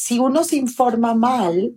si 0.00 0.18
uno 0.18 0.44
se 0.44 0.56
informa 0.56 1.14
mal, 1.14 1.74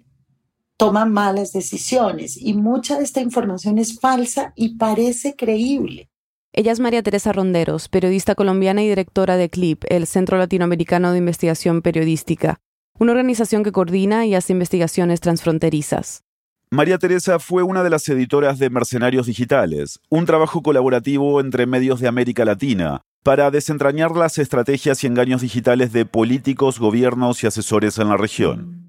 toma 0.77 1.03
malas 1.03 1.51
decisiones 1.51 2.37
y 2.37 2.53
mucha 2.53 2.97
de 2.97 3.03
esta 3.03 3.19
información 3.19 3.77
es 3.79 3.99
falsa 3.99 4.53
y 4.55 4.77
parece 4.77 5.35
creíble. 5.35 6.09
Ella 6.53 6.71
es 6.71 6.79
María 6.79 7.03
Teresa 7.03 7.33
Ronderos, 7.33 7.89
periodista 7.89 8.33
colombiana 8.33 8.81
y 8.81 8.87
directora 8.87 9.35
de 9.35 9.49
CLIP, 9.49 9.83
el 9.89 10.07
Centro 10.07 10.37
Latinoamericano 10.37 11.11
de 11.11 11.17
Investigación 11.17 11.81
Periodística, 11.81 12.61
una 12.97 13.11
organización 13.11 13.61
que 13.61 13.73
coordina 13.73 14.25
y 14.25 14.35
hace 14.35 14.53
investigaciones 14.53 15.19
transfronterizas. 15.19 16.23
María 16.71 16.99
Teresa 16.99 17.39
fue 17.39 17.61
una 17.61 17.83
de 17.83 17.89
las 17.89 18.07
editoras 18.07 18.57
de 18.57 18.69
Mercenarios 18.69 19.27
Digitales, 19.27 19.99
un 20.07 20.25
trabajo 20.25 20.63
colaborativo 20.63 21.41
entre 21.41 21.65
medios 21.65 21.99
de 21.99 22.07
América 22.07 22.45
Latina 22.45 23.03
para 23.23 23.49
desentrañar 23.51 24.11
las 24.11 24.37
estrategias 24.37 25.03
y 25.03 25.07
engaños 25.07 25.41
digitales 25.41 25.93
de 25.93 26.05
políticos, 26.05 26.77
gobiernos 26.77 27.41
y 27.43 27.47
asesores 27.47 27.97
en 27.97 28.09
la 28.09 28.17
región. 28.17 28.85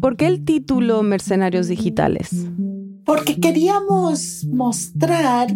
¿Por 0.00 0.16
qué 0.16 0.26
el 0.26 0.44
título 0.44 1.02
Mercenarios 1.02 1.66
Digitales? 1.66 2.28
Porque 3.04 3.40
queríamos 3.40 4.46
mostrar 4.52 5.48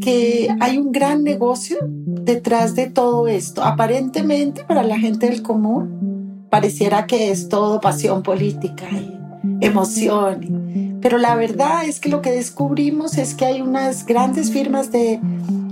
que 0.00 0.48
hay 0.58 0.78
un 0.78 0.90
gran 0.90 1.22
negocio 1.22 1.76
detrás 1.82 2.74
de 2.74 2.86
todo 2.86 3.28
esto. 3.28 3.62
Aparentemente 3.62 4.64
para 4.64 4.82
la 4.82 4.98
gente 4.98 5.28
del 5.28 5.42
común 5.42 6.46
pareciera 6.50 7.06
que 7.06 7.30
es 7.30 7.48
todo 7.48 7.80
pasión 7.80 8.22
política 8.22 8.86
y 8.90 9.18
emoción. 9.60 10.98
Pero 11.00 11.18
la 11.18 11.36
verdad 11.36 11.84
es 11.84 12.00
que 12.00 12.08
lo 12.08 12.22
que 12.22 12.32
descubrimos 12.32 13.18
es 13.18 13.34
que 13.34 13.44
hay 13.44 13.60
unas 13.60 14.06
grandes 14.06 14.50
firmas 14.50 14.90
de 14.90 15.20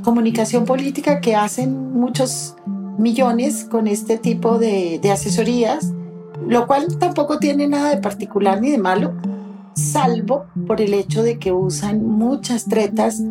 comunicación 0.02 0.65
política 0.65 1.20
que 1.20 1.34
hacen 1.34 1.92
muchos 1.92 2.56
millones 2.98 3.66
con 3.70 3.87
este 3.87 4.19
tipo 4.19 4.59
de, 4.59 5.01
asesorías, 5.12 5.93
lo 6.47 6.66
cual 6.66 6.98
tampoco 6.98 7.38
tiene 7.38 7.69
nada 7.69 7.91
de 7.91 7.98
particular 7.98 8.60
ni 8.60 8.70
de 8.70 8.79
malo, 8.79 9.15
salvo 9.74 10.46
por 10.66 10.80
el 10.80 10.95
hecho 10.95 11.23
de 11.23 11.38
que 11.38 11.52
usan 11.52 12.04
muchas 12.04 12.66
tretas 12.66 13.23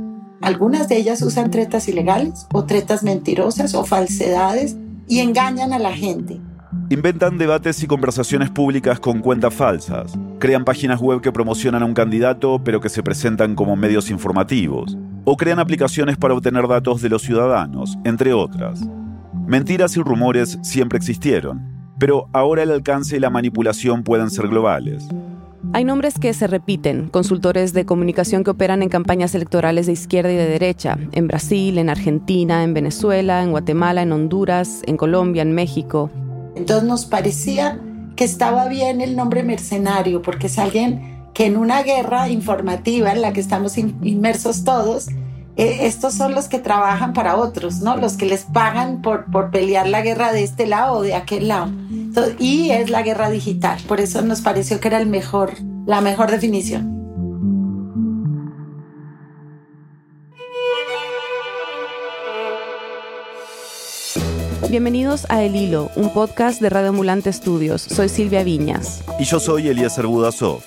algunas 0.42 0.90
de 0.90 0.98
ellas 0.98 1.22
usan 1.22 1.52
tretas 1.52 1.88
ilegales 1.88 2.48
o 2.52 2.66
tretas 2.66 3.04
mentirosas 3.04 3.76
o 3.76 3.86
falsedades 3.86 4.76
y 5.08 5.20
engañan 5.20 5.72
a 5.72 5.78
la 5.78 5.94
gente. 5.94 6.42
Inventan 6.90 7.38
debates 7.38 7.84
y 7.84 7.88
conversaciones 7.88 8.50
públicas 8.50 9.00
con 9.00 9.20
cuentas 9.20 9.54
falsas. 9.54 10.18
Crean 10.40 10.66
páginas 10.66 11.00
web 11.00 11.22
que 11.22 11.32
promocionan 11.32 11.84
a 11.84 11.86
un 11.86 11.94
candidato 11.94 12.60
pero 12.64 12.82
que 12.82 12.90
se 12.90 13.04
presentan 13.04 13.54
como 13.54 13.76
medios 13.76 14.10
informativos. 14.10 14.98
O 15.24 15.38
crean 15.38 15.60
aplicaciones 15.60 16.18
para 16.18 16.34
obtener 16.34 16.68
datos 16.68 17.02
de 17.02 17.10
los 17.10 17.22
ciudadanos, 17.22 17.98
entre 18.04 18.34
otras. 18.34 18.82
Mentiras 19.46 19.96
y 19.98 20.02
rumores 20.02 20.58
siempre 20.62 20.98
existieron, 20.98 21.62
pero 22.00 22.28
ahora 22.34 22.64
el 22.64 22.72
alcance 22.72 23.18
y 23.18 23.20
la 23.20 23.30
manipulación 23.30 24.04
pueden 24.04 24.30
ser 24.30 24.48
globales. 24.48 25.08
Hay 25.74 25.84
nombres 25.84 26.16
que 26.20 26.34
se 26.34 26.48
repiten, 26.48 27.08
consultores 27.08 27.72
de 27.74 27.86
comunicación 27.86 28.44
que 28.44 28.50
operan 28.50 28.82
en 28.82 28.90
campañas 28.90 29.36
electorales 29.36 29.86
de 29.86 29.94
izquierda 29.94 30.32
y 30.32 30.36
de 30.36 30.48
derecha, 30.48 30.98
en 31.12 31.28
Brasil, 31.28 31.78
en 31.78 31.90
Argentina, 31.90 32.64
en 32.64 32.74
Venezuela, 32.74 33.44
en 33.44 33.52
Guatemala, 33.52 34.02
en 34.02 34.12
Honduras, 34.12 34.82
en 34.88 34.98
Colombia, 34.98 35.44
en 35.44 35.54
México. 35.54 36.10
Entonces 36.56 36.88
nos 36.88 37.06
parecía 37.06 37.80
que 38.16 38.24
estaba 38.24 38.68
bien 38.68 39.02
el 39.02 39.16
nombre 39.16 39.44
mercenario, 39.44 40.22
porque 40.22 40.48
es 40.48 40.58
alguien 40.58 41.11
que 41.42 41.48
en 41.48 41.58
una 41.58 41.82
guerra 41.82 42.30
informativa 42.30 43.12
en 43.12 43.20
la 43.20 43.34
que 43.34 43.40
estamos 43.40 43.76
inmersos 43.76 44.64
todos, 44.64 45.08
eh, 45.56 45.88
estos 45.88 46.14
son 46.14 46.36
los 46.36 46.48
que 46.48 46.60
trabajan 46.60 47.14
para 47.14 47.36
otros, 47.36 47.80
¿no? 47.80 47.98
Los 47.98 48.14
que 48.14 48.28
les 48.28 48.44
pagan 48.44 49.02
por, 49.02 49.26
por 49.32 49.50
pelear 49.50 49.88
la 49.88 50.04
guerra 50.04 50.34
de 50.34 50.44
este 50.44 50.68
lado 50.68 51.00
o 51.00 51.02
de 51.02 51.16
aquel 51.16 51.48
lado 51.48 51.72
y 52.38 52.70
es 52.70 52.92
la 52.92 53.02
guerra 53.02 53.32
digital. 53.32 53.80
Por 53.88 54.00
eso 54.02 54.22
nos 54.22 54.42
pareció 54.42 54.80
que 54.80 54.90
era 54.90 55.00
el 55.00 55.08
mejor, 55.08 55.54
la 55.88 56.00
mejor 56.00 56.30
definición. 56.30 57.02
Bienvenidos 64.70 65.26
a 65.30 65.42
El 65.42 65.56
Hilo, 65.56 65.90
un 65.96 66.14
podcast 66.14 66.62
de 66.62 66.70
Radio 66.70 66.90
Ambulante 66.90 67.32
Estudios. 67.32 67.82
Soy 67.82 68.10
Silvia 68.10 68.44
Viñas. 68.44 69.02
Y 69.18 69.24
yo 69.24 69.40
soy 69.40 69.70
Eliezer 69.70 70.06
Budasov. 70.06 70.62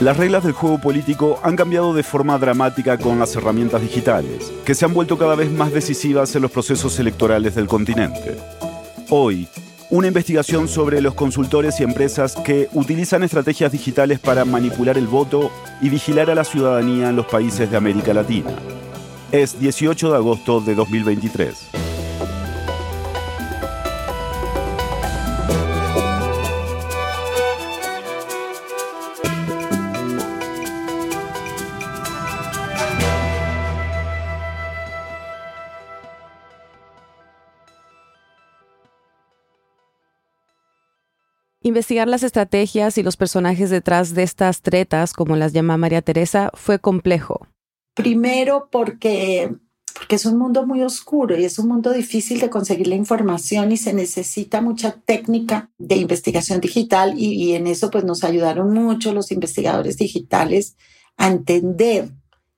Las 0.00 0.16
reglas 0.16 0.44
del 0.44 0.54
juego 0.54 0.78
político 0.78 1.38
han 1.42 1.56
cambiado 1.56 1.92
de 1.92 2.02
forma 2.02 2.38
dramática 2.38 2.96
con 2.96 3.18
las 3.18 3.36
herramientas 3.36 3.82
digitales, 3.82 4.50
que 4.64 4.74
se 4.74 4.86
han 4.86 4.94
vuelto 4.94 5.18
cada 5.18 5.34
vez 5.34 5.50
más 5.50 5.72
decisivas 5.72 6.34
en 6.34 6.40
los 6.40 6.50
procesos 6.50 6.98
electorales 6.98 7.54
del 7.54 7.66
continente. 7.66 8.38
Hoy, 9.10 9.46
una 9.90 10.06
investigación 10.06 10.68
sobre 10.68 11.02
los 11.02 11.12
consultores 11.12 11.80
y 11.80 11.82
empresas 11.82 12.34
que 12.34 12.70
utilizan 12.72 13.24
estrategias 13.24 13.72
digitales 13.72 14.20
para 14.20 14.46
manipular 14.46 14.96
el 14.96 15.06
voto 15.06 15.50
y 15.82 15.90
vigilar 15.90 16.30
a 16.30 16.34
la 16.34 16.44
ciudadanía 16.44 17.10
en 17.10 17.16
los 17.16 17.26
países 17.26 17.70
de 17.70 17.76
América 17.76 18.14
Latina. 18.14 18.52
Es 19.32 19.60
18 19.60 20.12
de 20.12 20.16
agosto 20.16 20.62
de 20.62 20.76
2023. 20.76 21.79
Investigar 41.70 42.08
las 42.08 42.24
estrategias 42.24 42.98
y 42.98 43.04
los 43.04 43.16
personajes 43.16 43.70
detrás 43.70 44.12
de 44.12 44.24
estas 44.24 44.60
tretas, 44.60 45.12
como 45.12 45.36
las 45.36 45.52
llama 45.52 45.76
María 45.76 46.02
Teresa, 46.02 46.50
fue 46.54 46.80
complejo. 46.80 47.46
Primero 47.94 48.68
porque, 48.72 49.54
porque 49.94 50.16
es 50.16 50.26
un 50.26 50.36
mundo 50.36 50.66
muy 50.66 50.82
oscuro 50.82 51.38
y 51.38 51.44
es 51.44 51.60
un 51.60 51.68
mundo 51.68 51.92
difícil 51.92 52.40
de 52.40 52.50
conseguir 52.50 52.88
la 52.88 52.96
información 52.96 53.70
y 53.70 53.76
se 53.76 53.92
necesita 53.92 54.60
mucha 54.60 54.96
técnica 55.04 55.70
de 55.78 55.94
investigación 55.94 56.60
digital 56.60 57.14
y, 57.16 57.54
en 57.54 57.68
eso 57.68 57.88
pues 57.88 58.02
nos 58.02 58.24
ayudaron 58.24 58.74
mucho 58.74 59.14
los 59.14 59.30
investigadores 59.30 59.96
digitales 59.96 60.76
a 61.18 61.28
entender 61.28 62.10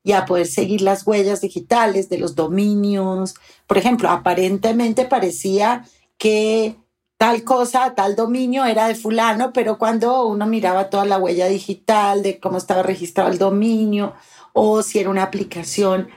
y 0.02 0.12
a 0.12 0.24
poder 0.24 0.46
seguir 0.46 0.80
las 0.80 1.06
huellas 1.06 1.42
digitales 1.42 2.08
de 2.08 2.16
los 2.16 2.34
dominios. 2.34 3.34
Por 3.66 3.76
ejemplo, 3.76 4.08
aparentemente 4.08 5.04
parecía 5.04 5.84
que 6.16 6.76
tal 7.22 7.44
cosa, 7.44 7.94
tal 7.94 8.16
dominio 8.16 8.64
era 8.64 8.88
de 8.88 8.96
fulano, 8.96 9.52
pero 9.52 9.78
cuando 9.78 10.26
uno 10.26 10.44
miraba 10.44 10.90
toda 10.90 11.04
la 11.04 11.18
huella 11.18 11.46
digital 11.46 12.20
de 12.20 12.40
cómo 12.40 12.58
estaba 12.58 12.82
registrado 12.82 13.30
el 13.30 13.38
dominio 13.38 14.14
o 14.52 14.82
si 14.82 14.98
era 14.98 15.08
una 15.08 15.22
aplicación, 15.22 16.08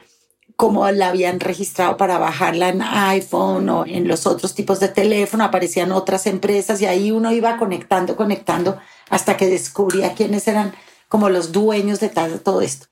cómo 0.55 0.89
la 0.89 1.09
habían 1.09 1.39
registrado 1.39 1.95
para 1.95 2.17
bajarla 2.17 2.69
en 2.69 2.81
iPhone 2.81 3.69
o 3.69 3.85
en 3.85 4.07
los 4.07 4.25
otros 4.25 4.55
tipos 4.55 4.79
de 4.79 4.87
teléfono, 4.87 5.43
aparecían 5.43 5.91
otras 5.91 6.25
empresas 6.25 6.81
y 6.81 6.87
ahí 6.87 7.11
uno 7.11 7.31
iba 7.31 7.57
conectando, 7.57 8.15
conectando 8.15 8.79
hasta 9.11 9.37
que 9.37 9.45
descubría 9.45 10.15
quiénes 10.15 10.47
eran 10.47 10.73
como 11.07 11.29
los 11.29 11.51
dueños 11.51 11.99
de 11.99 12.09
todo 12.09 12.61
esto. 12.61 12.87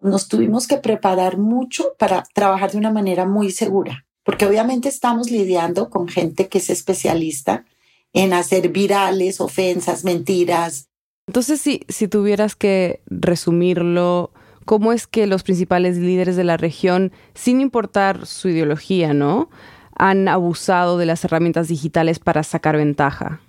Nos 0.00 0.28
tuvimos 0.28 0.68
que 0.68 0.78
preparar 0.78 1.36
mucho 1.36 1.92
para 1.98 2.22
trabajar 2.32 2.70
de 2.70 2.78
una 2.78 2.92
manera 2.92 3.26
muy 3.26 3.50
segura 3.50 4.07
porque 4.24 4.46
obviamente 4.46 4.88
estamos 4.88 5.30
lidiando 5.30 5.90
con 5.90 6.08
gente 6.08 6.48
que 6.48 6.58
es 6.58 6.70
especialista 6.70 7.64
en 8.12 8.32
hacer 8.32 8.68
virales, 8.70 9.40
ofensas, 9.40 10.04
mentiras. 10.04 10.88
Entonces, 11.26 11.60
si, 11.60 11.82
si 11.88 12.08
tuvieras 12.08 12.56
que 12.56 13.02
resumirlo, 13.06 14.32
¿cómo 14.64 14.92
es 14.92 15.06
que 15.06 15.26
los 15.26 15.42
principales 15.42 15.98
líderes 15.98 16.36
de 16.36 16.44
la 16.44 16.56
región, 16.56 17.12
sin 17.34 17.60
importar 17.60 18.26
su 18.26 18.48
ideología, 18.48 19.12
¿no? 19.12 19.50
han 19.98 20.28
abusado 20.28 20.96
de 20.96 21.06
las 21.06 21.24
herramientas 21.24 21.68
digitales 21.68 22.18
para 22.18 22.42
sacar 22.44 22.76
ventaja? 22.76 23.40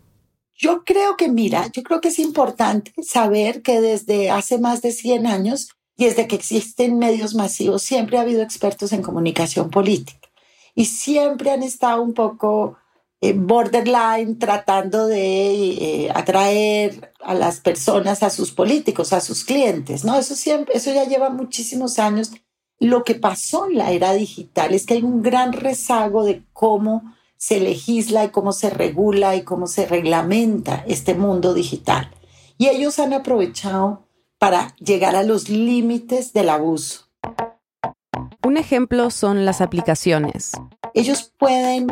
Yo 0.55 0.84
creo 0.84 1.16
que, 1.16 1.29
mira, 1.29 1.67
yo 1.72 1.84
creo 1.84 2.02
que 2.02 2.09
es 2.09 2.20
importante 2.20 2.91
saber 3.02 3.61
que 3.61 3.79
desde 3.79 4.29
hace 4.29 4.59
más 4.59 4.82
de 4.82 4.91
100 4.91 5.28
años, 5.28 5.70
y 5.96 6.05
desde 6.05 6.28
que 6.28 6.35
existen 6.35 6.97
medios 6.97 7.35
masivos, 7.35 7.82
siempre 7.82 8.17
ha 8.17 8.22
habido 8.22 8.41
expertos 8.41 8.93
en 8.93 9.02
comunicación 9.02 9.70
política 9.70 10.18
y 10.79 10.85
siempre 10.85 11.52
han 11.52 11.61
estado 11.61 12.02
un 12.02 12.14
poco 12.14 12.78
eh, 13.20 13.34
borderline 13.34 14.40
tratando 14.40 15.08
de 15.08 15.72
eh, 15.72 16.11
atraer 16.16 17.11
a 17.20 17.34
las 17.34 17.59
personas, 17.59 18.23
a 18.23 18.29
sus 18.29 18.53
políticos, 18.53 19.11
a 19.11 19.20
sus 19.20 19.43
clientes, 19.43 20.05
¿no? 20.05 20.17
Eso 20.17 20.35
siempre, 20.35 20.78
eso 20.78 20.93
ya 20.93 21.03
lleva 21.03 21.29
muchísimos 21.29 21.99
años. 21.99 22.31
Lo 22.79 23.03
que 23.03 23.16
pasó 23.16 23.67
en 23.67 23.78
la 23.78 23.91
era 23.91 24.14
digital 24.14 24.73
es 24.73 24.85
que 24.85 24.93
hay 24.93 25.03
un 25.03 25.22
gran 25.22 25.52
rezago 25.52 26.23
de 26.23 26.46
cómo 26.53 27.14
se 27.35 27.59
legisla 27.59 28.23
y 28.23 28.29
cómo 28.29 28.53
se 28.53 28.70
regula 28.70 29.35
y 29.35 29.41
cómo 29.41 29.67
se 29.67 29.85
reglamenta 29.85 30.85
este 30.87 31.14
mundo 31.14 31.53
digital. 31.53 32.09
Y 32.58 32.70
ellos 32.70 32.99
han 32.99 33.11
aprovechado 33.11 34.08
para 34.37 34.73
llegar 34.78 35.17
a 35.17 35.23
los 35.23 35.49
límites 35.49 36.31
del 36.31 36.47
abuso. 36.47 37.09
Un 38.49 38.57
ejemplo 38.57 39.11
son 39.11 39.46
las 39.46 39.61
aplicaciones. 39.61 40.53
Ellos 40.96 41.31
pueden 41.37 41.85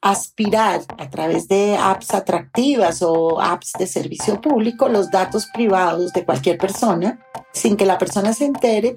aspirar 0.00 0.80
a 0.96 1.10
través 1.10 1.46
de 1.46 1.76
apps 1.76 2.14
atractivas 2.14 3.02
o 3.02 3.38
apps 3.38 3.72
de 3.78 3.86
servicio 3.86 4.40
público 4.40 4.88
los 4.88 5.10
datos 5.10 5.48
privados 5.52 6.14
de 6.14 6.24
cualquier 6.24 6.56
persona 6.56 7.20
sin 7.52 7.76
que 7.76 7.84
la 7.84 7.98
persona 7.98 8.32
se 8.32 8.46
entere. 8.46 8.96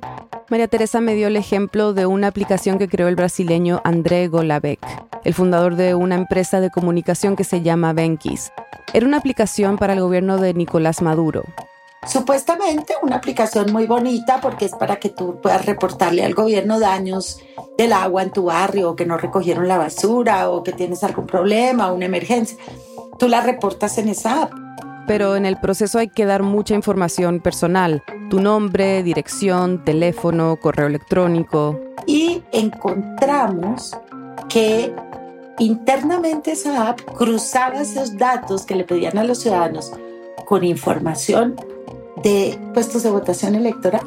María 0.50 0.70
Teresa 0.70 1.02
me 1.02 1.14
dio 1.14 1.28
el 1.28 1.36
ejemplo 1.36 1.94
de 1.94 2.06
una 2.06 2.28
aplicación 2.28 2.80
que 2.80 2.88
creó 2.88 3.10
el 3.10 3.18
brasileño 3.18 3.82
André 3.84 4.30
Golavec, 4.30 4.80
el 5.26 5.34
fundador 5.34 5.76
de 5.76 5.96
una 5.96 6.16
empresa 6.16 6.62
de 6.62 6.70
comunicación 6.70 7.36
que 7.36 7.44
se 7.44 7.62
llama 7.62 7.92
Benkis. 7.92 8.54
Era 8.94 9.06
una 9.06 9.18
aplicación 9.18 9.78
para 9.78 9.92
el 9.92 10.00
gobierno 10.00 10.38
de 10.38 10.54
Nicolás 10.54 11.02
Maduro. 11.02 11.44
Supuestamente 12.08 12.94
una 13.02 13.16
aplicación 13.16 13.72
muy 13.72 13.88
bonita 13.88 14.42
porque 14.42 14.66
es 14.66 14.72
para 14.74 14.98
que 14.98 15.10
tú 15.10 15.40
puedas 15.42 15.66
reportarle 15.66 16.24
al 16.24 16.34
gobierno 16.34 16.80
daños 16.80 17.40
del 17.78 17.94
agua 17.94 18.24
en 18.24 18.32
tu 18.32 18.46
barrio 18.46 18.92
o 18.92 18.96
que 18.96 19.06
no 19.06 19.18
recogieron 19.18 19.68
la 19.68 19.78
basura 19.78 20.50
o 20.50 20.64
que 20.64 20.74
tienes 20.74 21.04
algún 21.04 21.28
problema 21.28 21.92
o 21.92 21.96
una 21.96 22.06
emergencia. 22.06 22.58
Tú 23.18 23.28
la 23.28 23.42
reportas 23.42 23.98
en 23.98 24.10
esa 24.10 24.44
app. 24.44 24.54
Pero 25.08 25.36
en 25.36 25.46
el 25.46 25.58
proceso 25.60 26.00
hay 26.00 26.08
que 26.08 26.26
dar 26.26 26.44
mucha 26.44 26.76
información 26.76 27.40
personal, 27.40 28.04
tu 28.30 28.40
nombre, 28.40 29.04
dirección, 29.04 29.84
teléfono, 29.84 30.58
correo 30.58 30.88
electrónico. 30.88 31.80
Y 32.06 32.44
encontramos 32.52 33.98
que 34.50 34.94
internamente 35.60 36.52
esa 36.52 36.90
app 36.90 37.02
cruzaba 37.02 37.82
esos 37.82 38.18
datos 38.18 38.66
que 38.66 38.76
le 38.76 38.84
pedían 38.84 39.18
a 39.18 39.24
los 39.24 39.40
ciudadanos 39.40 39.92
con 40.46 40.64
información 40.64 41.56
de 42.22 42.60
puestos 42.74 43.04
de 43.04 43.10
votación 43.10 43.56
electoral 43.56 44.04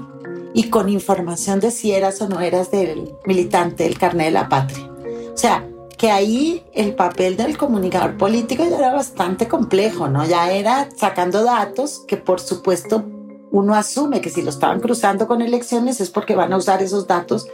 y 0.55 0.71
con 0.71 0.89
información 0.89 1.61
de 1.61 1.71
si 1.71 1.93
eras 1.93 2.21
o 2.23 2.29
no 2.29 2.41
eras 2.41 2.71
del 2.71 3.15
militante 3.27 3.85
del 3.85 3.99
carnet 3.99 4.27
de 4.27 4.33
la 4.33 4.49
patria. 4.49 4.91
O 5.33 5.37
sea, 5.37 5.67
que 5.99 6.11
ahí 6.11 6.65
el 6.73 6.95
papel 6.95 7.37
del 7.37 7.57
comunicador 7.57 8.17
político 8.17 8.65
ya 8.65 8.79
era 8.79 8.93
bastante 8.93 9.49
complejo, 9.49 10.09
¿no? 10.09 10.25
Ya 10.27 10.51
era 10.51 10.89
sacando 10.97 11.43
datos 11.43 12.03
que 12.07 12.17
por 12.17 12.41
supuesto 12.41 13.05
uno 13.51 13.75
asume 13.75 14.21
que 14.21 14.31
si 14.31 14.43
lo 14.43 14.51
estaban 14.51 14.81
cruzando 14.81 15.27
con 15.27 15.41
elecciones 15.41 16.01
es 16.01 16.11
porque 16.11 16.35
van 16.35 16.53
a 16.53 16.57
usar 16.59 16.83
esos 16.83 17.07
datos 17.07 17.47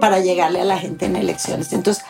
para 0.00 0.20
llegarle 0.20 0.60
a 0.62 0.64
la 0.64 0.78
gente 0.78 1.06
en 1.06 1.16
elecciones. 1.16 1.72
Entonces, 1.72 2.02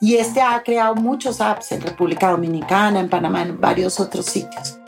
y 0.00 0.16
este 0.16 0.40
ha 0.40 0.62
creado 0.62 0.94
muchos 0.94 1.40
apps 1.40 1.72
en 1.72 1.80
República 1.80 2.30
Dominicana, 2.30 3.00
en 3.00 3.08
Panamá, 3.08 3.42
en 3.42 3.60
varios 3.60 3.98
otros 4.00 4.26
sitios. 4.26 4.78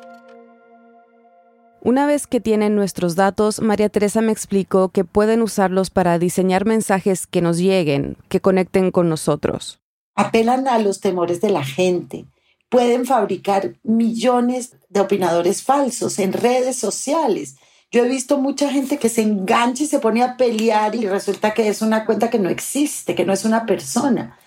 Una 1.84 2.06
vez 2.06 2.26
que 2.26 2.40
tienen 2.40 2.74
nuestros 2.74 3.14
datos, 3.14 3.60
María 3.60 3.90
Teresa 3.90 4.22
me 4.22 4.32
explicó 4.32 4.88
que 4.88 5.04
pueden 5.04 5.42
usarlos 5.42 5.90
para 5.90 6.18
diseñar 6.18 6.64
mensajes 6.64 7.26
que 7.26 7.42
nos 7.42 7.58
lleguen, 7.58 8.16
que 8.30 8.40
conecten 8.40 8.90
con 8.90 9.10
nosotros. 9.10 9.82
Apelan 10.14 10.66
a 10.66 10.78
los 10.78 11.00
temores 11.00 11.42
de 11.42 11.50
la 11.50 11.62
gente. 11.62 12.24
Pueden 12.70 13.04
fabricar 13.04 13.74
millones 13.82 14.78
de 14.88 15.00
opinadores 15.00 15.62
falsos 15.62 16.18
en 16.20 16.32
redes 16.32 16.76
sociales. 16.76 17.56
Yo 17.90 18.02
he 18.02 18.08
visto 18.08 18.38
mucha 18.38 18.70
gente 18.70 18.96
que 18.96 19.10
se 19.10 19.20
engancha 19.20 19.84
y 19.84 19.86
se 19.86 19.98
pone 19.98 20.22
a 20.22 20.38
pelear 20.38 20.94
y 20.94 21.06
resulta 21.06 21.52
que 21.52 21.68
es 21.68 21.82
una 21.82 22.06
cuenta 22.06 22.30
que 22.30 22.38
no 22.38 22.48
existe, 22.48 23.14
que 23.14 23.26
no 23.26 23.34
es 23.34 23.44
una 23.44 23.66
persona. 23.66 24.38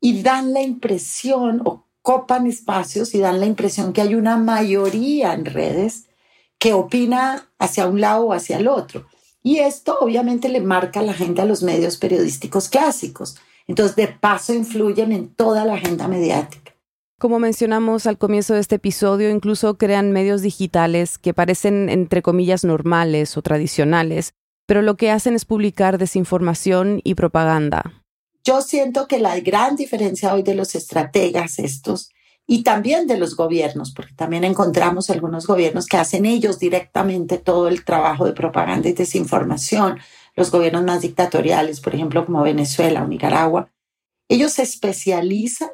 Y 0.00 0.22
dan 0.22 0.54
la 0.54 0.62
impresión 0.62 1.60
o 1.66 1.84
copan 2.00 2.46
espacios 2.46 3.14
y 3.14 3.18
dan 3.18 3.40
la 3.40 3.46
impresión 3.46 3.92
que 3.92 4.00
hay 4.00 4.14
una 4.14 4.38
mayoría 4.38 5.34
en 5.34 5.44
redes 5.44 6.06
que 6.62 6.74
opina 6.74 7.48
hacia 7.58 7.88
un 7.88 8.00
lado 8.00 8.26
o 8.26 8.32
hacia 8.32 8.56
el 8.56 8.68
otro. 8.68 9.04
Y 9.42 9.58
esto 9.58 9.98
obviamente 10.00 10.48
le 10.48 10.60
marca 10.60 11.02
la 11.02 11.10
agenda 11.10 11.42
a 11.42 11.46
los 11.46 11.64
medios 11.64 11.96
periodísticos 11.96 12.68
clásicos. 12.68 13.36
Entonces, 13.66 13.96
de 13.96 14.06
paso, 14.06 14.54
influyen 14.54 15.10
en 15.10 15.34
toda 15.34 15.64
la 15.64 15.74
agenda 15.74 16.06
mediática. 16.06 16.72
Como 17.18 17.40
mencionamos 17.40 18.06
al 18.06 18.16
comienzo 18.16 18.54
de 18.54 18.60
este 18.60 18.76
episodio, 18.76 19.28
incluso 19.28 19.76
crean 19.76 20.12
medios 20.12 20.40
digitales 20.40 21.18
que 21.18 21.34
parecen, 21.34 21.88
entre 21.88 22.22
comillas, 22.22 22.62
normales 22.62 23.36
o 23.36 23.42
tradicionales, 23.42 24.34
pero 24.64 24.82
lo 24.82 24.96
que 24.96 25.10
hacen 25.10 25.34
es 25.34 25.44
publicar 25.44 25.98
desinformación 25.98 27.00
y 27.02 27.16
propaganda. 27.16 28.04
Yo 28.44 28.62
siento 28.62 29.08
que 29.08 29.18
la 29.18 29.40
gran 29.40 29.74
diferencia 29.74 30.32
hoy 30.32 30.44
de 30.44 30.54
los 30.54 30.76
estrategas 30.76 31.58
estos 31.58 32.11
y 32.46 32.62
también 32.64 33.06
de 33.06 33.18
los 33.18 33.36
gobiernos, 33.36 33.92
porque 33.92 34.14
también 34.14 34.44
encontramos 34.44 35.10
algunos 35.10 35.46
gobiernos 35.46 35.86
que 35.86 35.96
hacen 35.96 36.26
ellos 36.26 36.58
directamente 36.58 37.38
todo 37.38 37.68
el 37.68 37.84
trabajo 37.84 38.26
de 38.26 38.32
propaganda 38.32 38.88
y 38.88 38.92
desinformación, 38.92 39.98
los 40.34 40.50
gobiernos 40.50 40.84
más 40.84 41.02
dictatoriales, 41.02 41.80
por 41.80 41.94
ejemplo, 41.94 42.26
como 42.26 42.42
Venezuela 42.42 43.02
o 43.02 43.06
Nicaragua. 43.06 43.70
Ellos 44.28 44.52
se 44.52 44.62
especializan 44.62 45.70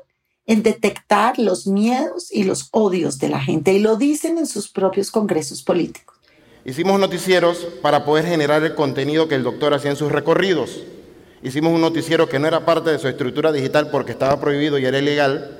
en 0.47 0.63
detectar 0.63 1.39
los 1.39 1.67
miedos 1.67 2.33
y 2.33 2.45
los 2.45 2.69
odios 2.73 3.19
de 3.19 3.29
la 3.29 3.41
gente 3.41 3.73
y 3.75 3.79
lo 3.79 3.97
dicen 3.97 4.39
en 4.39 4.47
sus 4.47 4.69
propios 4.69 5.11
congresos 5.11 5.63
políticos. 5.63 6.17
Hicimos 6.65 6.99
noticieros 6.99 7.67
para 7.83 8.05
poder 8.05 8.27
generar 8.27 8.63
el 8.63 8.75
contenido 8.75 9.29
que 9.29 9.37
el 9.37 9.43
doctor 9.43 9.75
hacía 9.75 9.91
en 9.91 9.97
sus 9.97 10.11
recorridos. 10.11 10.83
Hicimos 11.43 11.73
un 11.73 11.81
noticiero 11.81 12.29
que 12.29 12.39
no 12.39 12.49
era 12.49 12.65
parte 12.65 12.91
de 12.91 12.99
su 12.99 13.09
estructura 13.09 13.53
digital 13.53 13.91
porque 13.91 14.13
estaba 14.13 14.41
prohibido 14.41 14.79
y 14.79 14.85
era 14.85 14.99
ilegal, 14.99 15.58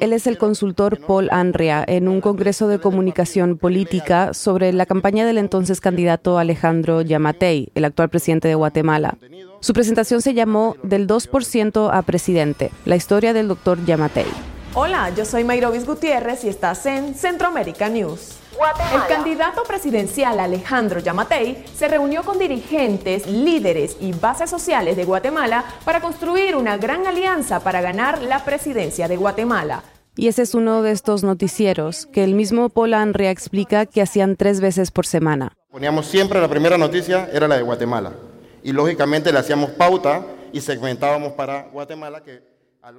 él 0.00 0.12
es 0.12 0.26
el 0.26 0.38
consultor 0.38 0.98
Paul 0.98 1.28
Andrea 1.30 1.84
en 1.86 2.08
un 2.08 2.20
congreso 2.20 2.68
de 2.68 2.78
comunicación 2.78 3.58
política 3.58 4.34
sobre 4.34 4.72
la 4.72 4.86
campaña 4.86 5.26
del 5.26 5.38
entonces 5.38 5.80
candidato 5.80 6.38
Alejandro 6.38 7.02
Yamatei, 7.02 7.70
el 7.74 7.84
actual 7.84 8.08
presidente 8.08 8.48
de 8.48 8.54
Guatemala. 8.54 9.16
Su 9.60 9.72
presentación 9.72 10.22
se 10.22 10.34
llamó 10.34 10.76
Del 10.82 11.06
2% 11.06 11.90
a 11.92 12.02
presidente, 12.02 12.70
la 12.84 12.96
historia 12.96 13.32
del 13.32 13.48
doctor 13.48 13.84
Yamatei. 13.84 14.26
Hola, 14.74 15.10
yo 15.16 15.24
soy 15.24 15.42
Mayrovis 15.44 15.86
Gutiérrez 15.86 16.44
y 16.44 16.48
estás 16.48 16.84
en 16.86 17.14
Centroamérica 17.14 17.88
News. 17.88 18.36
El 18.94 19.06
candidato 19.06 19.64
presidencial 19.64 20.40
Alejandro 20.40 21.00
Yamatei 21.00 21.64
se 21.74 21.88
reunió 21.88 22.22
con 22.22 22.38
dirigentes, 22.38 23.26
líderes 23.26 23.98
y 24.00 24.12
bases 24.12 24.48
sociales 24.48 24.96
de 24.96 25.04
Guatemala 25.04 25.64
para 25.84 26.00
construir 26.00 26.56
una 26.56 26.78
gran 26.78 27.06
alianza 27.06 27.60
para 27.60 27.82
ganar 27.82 28.22
la 28.22 28.44
presidencia 28.44 29.08
de 29.08 29.16
Guatemala. 29.16 29.82
Y 30.16 30.28
ese 30.28 30.42
es 30.42 30.54
uno 30.54 30.80
de 30.80 30.92
estos 30.92 31.22
noticieros 31.22 32.06
que 32.06 32.24
el 32.24 32.34
mismo 32.34 32.70
Paul 32.70 32.94
Anria 32.94 33.30
explica 33.30 33.84
que 33.84 34.00
hacían 34.00 34.36
tres 34.36 34.60
veces 34.60 34.90
por 34.90 35.04
semana. 35.04 35.52
Poníamos 35.70 36.06
siempre 36.06 36.40
la 36.40 36.48
primera 36.48 36.78
noticia, 36.78 37.28
era 37.32 37.46
la 37.48 37.56
de 37.56 37.62
Guatemala. 37.62 38.12
Y 38.62 38.72
lógicamente 38.72 39.32
le 39.32 39.38
hacíamos 39.38 39.70
pauta 39.72 40.24
y 40.52 40.62
segmentábamos 40.62 41.32
para 41.32 41.64
Guatemala 41.64 42.22
que 42.22 42.55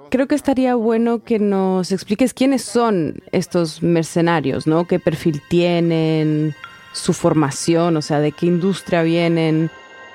Creo 0.10 0.28
que 0.28 0.36
estaría 0.36 0.75
bueno 0.75 1.24
que 1.24 1.39
nos 1.39 1.92
expliques 1.92 2.34
quiénes 2.34 2.62
son 2.62 3.22
estos 3.31 3.81
mercenarios, 3.81 4.68
¿no? 4.68 4.86
¿Qué 4.86 5.00
perfil 5.00 5.42
tienen? 5.50 6.56
Su 6.94 7.14
formación, 7.14 7.95
o 7.95 8.02
sea, 8.02 8.19
de 8.19 8.31
qué 8.31 8.47
industria 8.47 9.04
vienen. 9.04 9.69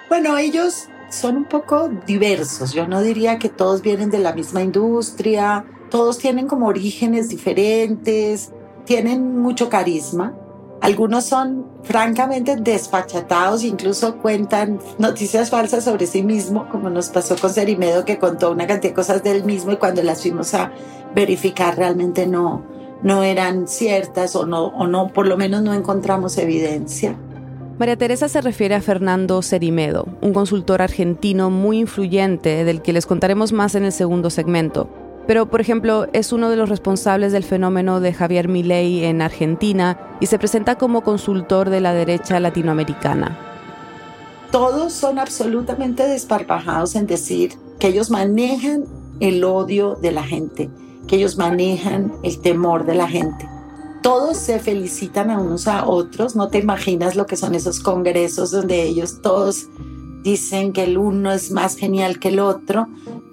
Bueno, 0.09 0.37
ellos 0.37 0.89
son 1.11 1.37
un 1.37 1.45
poco 1.45 1.91
diversos. 2.07 2.73
Yo 2.73 2.89
no 2.89 3.03
diría 3.03 3.39
que 3.39 3.49
todos 3.49 3.83
vienen 3.83 4.11
de 4.11 4.19
la 4.19 4.33
misma 4.33 4.63
industria. 4.63 5.65
Todos 5.91 6.19
tienen 6.19 6.49
como 6.49 6.67
orígenes 6.67 7.29
diferentes. 7.29 8.51
Tienen 8.85 9.39
mucho 9.39 9.69
carisma. 9.69 10.35
Algunos 10.83 11.25
son 11.27 11.65
francamente 11.85 12.57
desfachatados, 12.57 13.63
incluso 13.63 14.17
cuentan 14.17 14.81
noticias 14.99 15.49
falsas 15.49 15.85
sobre 15.85 16.09
sí 16.09 16.25
mismo, 16.25 16.69
como 16.69 16.91
nos 16.91 17.09
pasó 17.09 17.37
con 17.37 17.51
Cerimedo, 17.51 18.05
que 18.05 18.19
contó 18.19 18.51
una 18.51 18.67
cantidad 18.67 18.91
de 18.91 18.97
cosas 18.97 19.23
del 19.23 19.45
mismo 19.45 19.71
y 19.71 19.77
cuando 19.77 20.03
las 20.03 20.23
fuimos 20.23 20.55
a 20.55 20.73
verificar 21.15 21.77
realmente 21.79 22.27
no, 22.27 22.65
no 23.05 23.23
eran 23.23 23.69
ciertas 23.69 24.35
o 24.35 24.45
no, 24.45 24.67
o 24.67 24.89
no, 24.89 25.13
por 25.13 25.29
lo 25.29 25.37
menos 25.37 25.63
no 25.63 25.73
encontramos 25.73 26.37
evidencia. 26.37 27.17
María 27.79 27.97
Teresa 27.97 28.29
se 28.29 28.41
refiere 28.41 28.75
a 28.75 28.81
Fernando 28.81 29.41
Cerimedo, 29.41 30.09
un 30.21 30.33
consultor 30.33 30.83
argentino 30.83 31.49
muy 31.49 31.79
influyente 31.79 32.65
del 32.65 32.83
que 32.83 32.93
les 32.93 33.07
contaremos 33.07 33.53
más 33.53 33.77
en 33.77 33.85
el 33.85 33.93
segundo 33.93 34.31
segmento. 34.31 34.89
Pero, 35.27 35.47
por 35.47 35.61
ejemplo, 35.61 36.07
es 36.13 36.33
uno 36.33 36.51
de 36.51 36.57
los 36.57 36.69
responsables 36.69 37.33
del 37.33 37.45
fenómeno 37.45 38.01
de 38.01 38.13
Javier 38.13 38.49
Milei 38.49 39.05
en 39.05 39.23
Argentina 39.23 39.99
y 40.21 40.27
se 40.27 40.39
presenta 40.39 40.77
como 40.77 41.03
consultor 41.03 41.71
de 41.71 41.81
la 41.81 41.95
derecha 41.95 42.41
latinoamericana. 42.41 43.39
Todos 44.51 44.93
son 44.93 45.19
absolutamente 45.19 46.07
desparpajados 46.07 46.95
en 46.95 47.07
decir 47.07 47.55
que 47.79 47.89
ellos 47.89 48.11
manejan 48.11 48.85
el 49.21 49.45
odio 49.45 49.95
de 49.95 50.13
la 50.13 50.25
gente, 50.25 50.69
que 51.07 51.17
ellos 51.17 51.39
manejan 51.39 52.13
el 52.23 52.41
temor 52.41 52.85
de 52.85 52.95
la 52.95 53.09
gente. 53.09 53.49
Todos 54.03 54.37
se 54.37 54.59
felicitan 54.59 55.31
a 55.31 55.39
unos 55.39 55.69
a 55.69 55.87
otros, 55.87 56.35
no 56.35 56.49
te 56.49 56.59
imaginas 56.59 57.15
lo 57.15 57.27
que 57.27 57.37
son 57.37 57.55
esos 57.55 57.79
congresos 57.79 58.51
donde 58.51 58.83
ellos 58.83 59.23
todos 59.23 59.69
dicen 60.23 60.73
que 60.73 60.85
el 60.85 60.99
uno 60.99 61.33
es 61.33 61.51
más 61.51 61.77
genial 61.77 62.19
que 62.19 62.29
el 62.29 62.41
otro, 62.41 62.89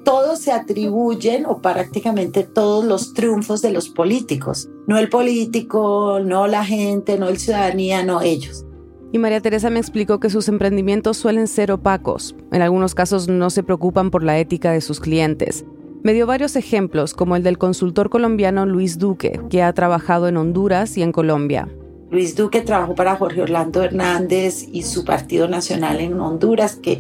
todos 0.09 0.39
se 0.39 0.51
atribuyen 0.51 1.45
o 1.45 1.61
prácticamente 1.61 2.41
todos 2.43 2.83
los 2.83 3.13
triunfos 3.13 3.61
de 3.61 3.69
los 3.69 3.89
políticos. 3.89 4.67
No 4.87 4.97
el 4.97 5.07
político, 5.07 6.19
no 6.19 6.47
la 6.47 6.65
gente, 6.65 7.19
no 7.19 7.27
el 7.27 7.37
ciudadanía, 7.37 8.03
no 8.03 8.19
ellos. 8.21 8.65
Y 9.11 9.19
María 9.19 9.39
Teresa 9.39 9.69
me 9.69 9.77
explicó 9.77 10.19
que 10.19 10.31
sus 10.31 10.47
emprendimientos 10.47 11.17
suelen 11.17 11.47
ser 11.47 11.71
opacos. 11.71 12.35
En 12.51 12.63
algunos 12.63 12.95
casos 12.95 13.27
no 13.27 13.51
se 13.51 13.61
preocupan 13.61 14.09
por 14.09 14.23
la 14.23 14.39
ética 14.39 14.71
de 14.71 14.81
sus 14.81 14.99
clientes. 14.99 15.63
Me 16.01 16.13
dio 16.13 16.25
varios 16.25 16.55
ejemplos, 16.55 17.13
como 17.13 17.35
el 17.35 17.43
del 17.43 17.59
consultor 17.59 18.09
colombiano 18.09 18.65
Luis 18.65 18.97
Duque, 18.97 19.39
que 19.51 19.61
ha 19.61 19.71
trabajado 19.73 20.27
en 20.27 20.37
Honduras 20.37 20.97
y 20.97 21.03
en 21.03 21.11
Colombia. 21.11 21.69
Luis 22.09 22.35
Duque 22.35 22.61
trabajó 22.61 22.95
para 22.95 23.15
Jorge 23.15 23.43
Orlando 23.43 23.83
Hernández 23.83 24.65
y 24.71 24.81
su 24.81 25.05
Partido 25.05 25.47
Nacional 25.47 25.99
en 25.99 26.19
Honduras, 26.19 26.77
que 26.77 26.99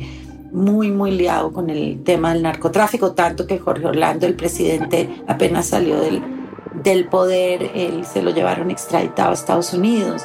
muy, 0.51 0.91
muy 0.91 1.11
liado 1.11 1.51
con 1.51 1.69
el 1.69 2.03
tema 2.03 2.33
del 2.33 2.43
narcotráfico, 2.43 3.13
tanto 3.13 3.47
que 3.47 3.59
Jorge 3.59 3.85
Orlando, 3.85 4.25
el 4.25 4.35
presidente, 4.35 5.09
apenas 5.27 5.67
salió 5.67 5.99
del, 5.99 6.21
del 6.83 7.07
poder, 7.07 7.71
él 7.75 8.05
se 8.05 8.21
lo 8.21 8.31
llevaron 8.31 8.71
extraditado 8.71 9.31
a 9.31 9.33
Estados 9.33 9.73
Unidos. 9.73 10.23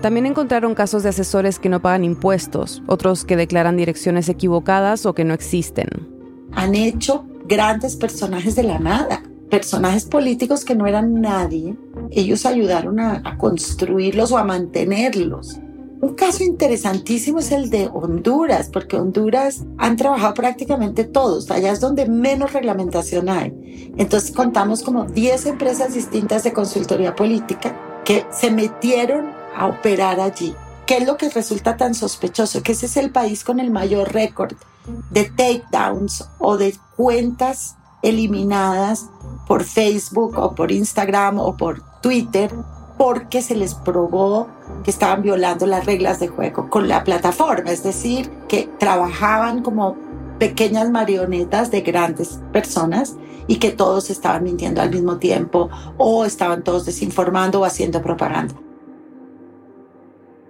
También 0.00 0.26
encontraron 0.26 0.74
casos 0.74 1.02
de 1.02 1.08
asesores 1.08 1.58
que 1.58 1.68
no 1.68 1.80
pagan 1.80 2.04
impuestos, 2.04 2.82
otros 2.86 3.24
que 3.24 3.36
declaran 3.36 3.76
direcciones 3.76 4.28
equivocadas 4.28 5.06
o 5.06 5.14
que 5.14 5.24
no 5.24 5.32
existen. 5.32 5.88
Han 6.52 6.74
hecho 6.74 7.24
grandes 7.46 7.96
personajes 7.96 8.54
de 8.54 8.64
la 8.64 8.78
nada, 8.78 9.22
personajes 9.50 10.04
políticos 10.04 10.64
que 10.64 10.74
no 10.74 10.86
eran 10.86 11.20
nadie. 11.20 11.76
Ellos 12.10 12.44
ayudaron 12.44 13.00
a, 13.00 13.22
a 13.24 13.38
construirlos 13.38 14.30
o 14.32 14.36
a 14.38 14.44
mantenerlos. 14.44 15.58
Un 16.04 16.16
caso 16.16 16.44
interesantísimo 16.44 17.38
es 17.38 17.50
el 17.50 17.70
de 17.70 17.88
Honduras, 17.90 18.68
porque 18.70 18.98
Honduras 18.98 19.62
han 19.78 19.96
trabajado 19.96 20.34
prácticamente 20.34 21.04
todos, 21.04 21.50
allá 21.50 21.72
es 21.72 21.80
donde 21.80 22.06
menos 22.06 22.52
reglamentación 22.52 23.30
hay. 23.30 23.90
Entonces 23.96 24.30
contamos 24.32 24.82
como 24.82 25.06
10 25.06 25.46
empresas 25.46 25.94
distintas 25.94 26.44
de 26.44 26.52
consultoría 26.52 27.16
política 27.16 28.02
que 28.04 28.26
se 28.30 28.50
metieron 28.50 29.30
a 29.56 29.66
operar 29.66 30.20
allí. 30.20 30.54
¿Qué 30.86 30.98
es 30.98 31.06
lo 31.06 31.16
que 31.16 31.30
resulta 31.30 31.78
tan 31.78 31.94
sospechoso? 31.94 32.62
Que 32.62 32.72
ese 32.72 32.84
es 32.84 32.98
el 32.98 33.10
país 33.10 33.42
con 33.42 33.58
el 33.58 33.70
mayor 33.70 34.12
récord 34.12 34.56
de 35.10 35.24
takedowns 35.24 36.28
o 36.38 36.58
de 36.58 36.76
cuentas 36.98 37.76
eliminadas 38.02 39.06
por 39.48 39.64
Facebook 39.64 40.36
o 40.36 40.54
por 40.54 40.70
Instagram 40.70 41.38
o 41.38 41.56
por 41.56 41.80
Twitter 42.02 42.50
porque 42.98 43.42
se 43.42 43.56
les 43.56 43.74
probó 43.74 44.48
que 44.84 44.90
estaban 44.90 45.22
violando 45.22 45.66
las 45.66 45.86
reglas 45.86 46.20
de 46.20 46.28
juego 46.28 46.68
con 46.68 46.86
la 46.88 47.02
plataforma, 47.02 47.72
es 47.72 47.82
decir, 47.82 48.30
que 48.48 48.68
trabajaban 48.78 49.62
como 49.62 49.96
pequeñas 50.38 50.90
marionetas 50.90 51.70
de 51.70 51.80
grandes 51.80 52.40
personas 52.52 53.16
y 53.46 53.56
que 53.56 53.70
todos 53.70 54.10
estaban 54.10 54.44
mintiendo 54.44 54.82
al 54.82 54.90
mismo 54.90 55.18
tiempo 55.18 55.70
o 55.96 56.24
estaban 56.24 56.62
todos 56.62 56.84
desinformando 56.84 57.60
o 57.60 57.64
haciendo 57.64 58.02
propaganda. 58.02 58.54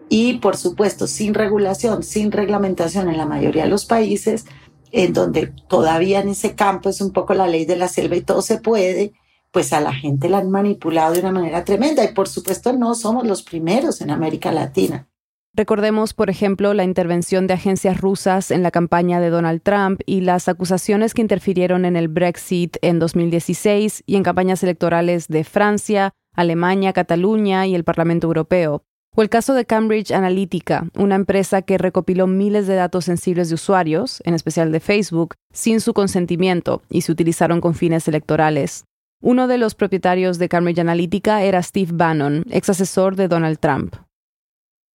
Y 0.09 0.38
por 0.38 0.57
supuesto, 0.57 1.07
sin 1.07 1.35
regulación, 1.35 2.03
sin 2.03 2.31
reglamentación 2.31 3.09
en 3.09 3.17
la 3.17 3.26
mayoría 3.26 3.64
de 3.64 3.71
los 3.71 3.87
países, 3.87 4.47
en 4.93 5.12
donde 5.12 5.53
todavía 5.69 6.21
en 6.21 6.29
ese 6.29 6.55
campo 6.55 6.88
es 6.88 7.00
un 7.00 7.12
poco 7.12 7.35
la 7.35 7.47
ley 7.47 7.64
de 7.64 7.76
la 7.76 7.88
selva 7.88 8.17
y 8.17 8.21
todo 8.21 8.43
se 8.43 8.59
puede, 8.59 9.12
pues 9.54 9.73
a 9.73 9.80
la 9.80 9.94
gente 9.94 10.28
la 10.28 10.38
han 10.38 10.50
manipulado 10.50 11.14
de 11.14 11.20
una 11.20 11.30
manera 11.30 11.64
tremenda 11.64 12.04
y 12.04 12.12
por 12.12 12.26
supuesto 12.28 12.73
no 12.73 12.96
somos 12.96 13.25
los 13.25 13.44
primeros 13.44 14.00
en 14.00 14.11
América 14.11 14.50
Latina. 14.50 15.06
Recordemos, 15.54 16.12
por 16.12 16.28
ejemplo, 16.28 16.75
la 16.75 16.82
intervención 16.82 17.46
de 17.46 17.54
agencias 17.54 18.00
rusas 18.00 18.50
en 18.50 18.64
la 18.64 18.73
campaña 18.73 19.20
de 19.20 19.30
Donald 19.30 19.62
Trump 19.62 20.00
y 20.06 20.23
las 20.23 20.49
acusaciones 20.49 21.14
que 21.14 21.23
interfirieron 21.23 21.84
en 21.84 21.94
el 21.94 22.08
Brexit 22.08 22.78
en 22.82 22.99
2016 22.99 24.02
y 24.04 24.16
en 24.16 24.25
campañas 24.25 24.64
electorales 24.64 25.28
de 25.28 25.44
Francia, 25.44 26.11
Alemania, 26.34 26.92
Cataluña 26.92 27.68
y 27.68 27.76
el 27.76 27.84
Parlamento 27.84 28.26
Europeo. 28.26 28.82
O 29.14 29.23
el 29.23 29.28
caso 29.28 29.54
de 29.54 29.66
Cambridge 29.66 30.11
Analytica, 30.11 30.88
una 30.99 31.14
empresa 31.14 31.62
que 31.62 31.78
recopiló 31.78 32.26
miles 32.26 32.66
de 32.66 32.75
datos 32.75 33.04
sensibles 33.04 33.50
de 33.50 33.54
usuarios, 33.54 34.20
en 34.25 34.34
especial 34.34 34.73
de 34.73 34.80
Facebook, 34.80 35.37
sin 35.52 35.80
su 35.80 35.94
consentimiento 35.94 36.82
y 36.90 37.02
se 37.02 37.12
utilizaron 37.12 37.61
con 37.61 37.76
fines 37.76 38.08
electorales. 38.08 38.84
Uno 39.21 39.49
de 39.49 39.59
los 39.59 39.75
propietarios 39.75 40.38
de 40.38 40.49
Cambridge 40.49 40.78
Analytica 40.78 41.42
era 41.42 41.62
Steve 41.62 41.92
Bannon, 41.94 42.44
ex 42.50 42.68
asesor 42.68 43.16
de 43.16 43.28
Donald 43.28 43.59
Trump. 43.59 43.97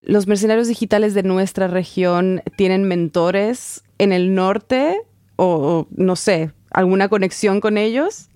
Los 0.02 0.28
mercenarios 0.28 0.68
digitales 0.68 1.14
de 1.14 1.24
nuestra 1.24 1.68
región 1.68 2.42
tienen 2.56 2.84
mentores 2.84 3.84
en 3.98 4.14
el 4.14 4.34
norte 4.34 5.02
o, 5.36 5.88
no 5.92 6.16
sé, 6.16 6.52
alguna 6.72 7.10
conexión 7.10 7.62
con 7.62 7.78
ellos? 7.78 8.30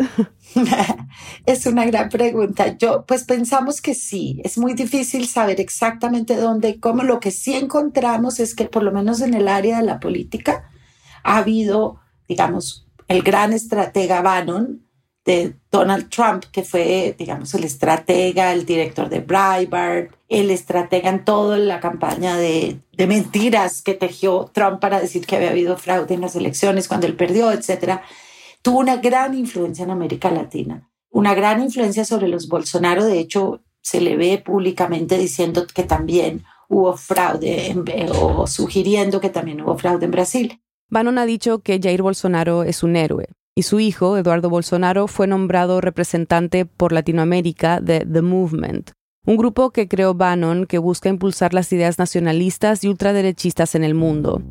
es 1.46 1.66
una 1.66 1.86
gran 1.86 2.10
pregunta. 2.10 2.78
Yo, 2.78 3.06
pues 3.06 3.24
pensamos 3.24 3.82
que 3.82 3.94
sí. 3.94 4.42
Es 4.44 4.58
muy 4.58 4.74
difícil 4.74 5.28
saber 5.28 5.60
exactamente 5.60 6.36
dónde 6.36 6.70
y 6.70 6.80
cómo. 6.80 7.04
Lo 7.04 7.20
que 7.20 7.32
sí 7.32 7.54
encontramos 7.56 8.40
es 8.40 8.56
que, 8.56 8.66
por 8.66 8.84
lo 8.84 8.92
menos 8.92 9.22
en 9.22 9.34
el 9.34 9.48
área 9.48 9.78
de 9.78 9.86
la 9.86 10.00
política, 10.00 10.70
ha 11.24 11.38
habido, 11.38 12.00
digamos, 12.28 12.88
el 13.08 13.22
gran 13.22 13.54
estratega 13.54 14.22
Bannon 14.22 14.86
de 15.26 15.56
Donald 15.72 16.10
Trump, 16.10 16.44
que 16.52 16.64
fue, 16.64 17.16
digamos, 17.18 17.54
el 17.54 17.64
estratega, 17.64 18.52
el 18.52 18.66
director 18.66 19.10
de 19.10 19.22
Breitbart, 19.22 20.14
el 20.28 20.52
estratega 20.52 21.10
en 21.10 21.24
toda 21.24 21.58
la 21.58 21.80
campaña 21.80 22.36
de, 22.38 22.80
mentiras 22.98 23.82
que 23.82 23.94
tejió 23.94 24.50
Trump 24.54 24.80
para 24.80 25.00
decir 25.00 25.26
que 25.26 25.36
había 25.36 25.52
habido 25.52 25.78
fraude 25.78 26.14
en 26.14 26.22
las 26.22 26.36
elecciones 26.36 26.88
cuando 26.88 27.08
él 27.08 27.16
perdió, 27.16 27.52
etcétera, 27.52 28.04
tuvo 28.62 28.80
una 28.80 28.98
gran 28.98 29.34
influencia 29.34 29.84
en 29.84 29.92
América 29.92 30.30
Latina, 30.32 30.90
una 31.10 31.34
gran 31.34 31.62
influencia 31.62 32.06
sobre 32.06 32.28
los 32.28 32.48
Bolsonaro. 32.48 33.06
De 33.06 33.20
hecho, 33.20 33.62
se 33.82 34.02
le 34.02 34.18
ve 34.18 34.42
públicamente 34.44 35.18
diciendo 35.18 35.66
que 35.74 35.84
también 35.84 36.44
hubo 36.70 36.98
fraude 36.98 37.76
o 38.14 38.48
sugiriendo 38.48 39.22
que 39.22 39.30
también 39.30 39.62
hubo 39.62 39.78
fraude 39.78 40.06
en 40.06 40.12
Brasil. 40.12 40.62
Bannon 40.90 41.18
ha 41.18 41.26
dicho 41.26 41.60
que 41.60 41.80
Jair 41.82 42.02
Bolsonaro 42.02 42.64
es 42.64 42.84
un 42.84 42.96
héroe, 42.96 43.28
y 43.56 43.64
su 43.64 43.80
hijo, 43.80 44.18
Eduardo 44.18 44.50
Bolsonaro, 44.50 45.08
fue 45.08 45.28
nombrado 45.28 45.80
representante 45.80 46.66
por 46.66 46.92
Latinoamérica 46.92 47.82
de 47.82 48.00
The 48.00 48.22
Movement, 48.22 48.92
un 49.26 49.38
grupo 49.38 49.70
que 49.70 49.88
creó 49.88 50.16
Bannon 50.16 50.66
que 50.66 50.80
busca 50.80 51.10
impulsar 51.10 51.54
las 51.54 51.72
ideas 51.72 52.00
nacionalistas 52.00 52.84
y 52.84 52.90
ultraderechistas 52.90 53.76
en 53.76 53.84
el 53.84 53.94
mundo. 53.94 54.42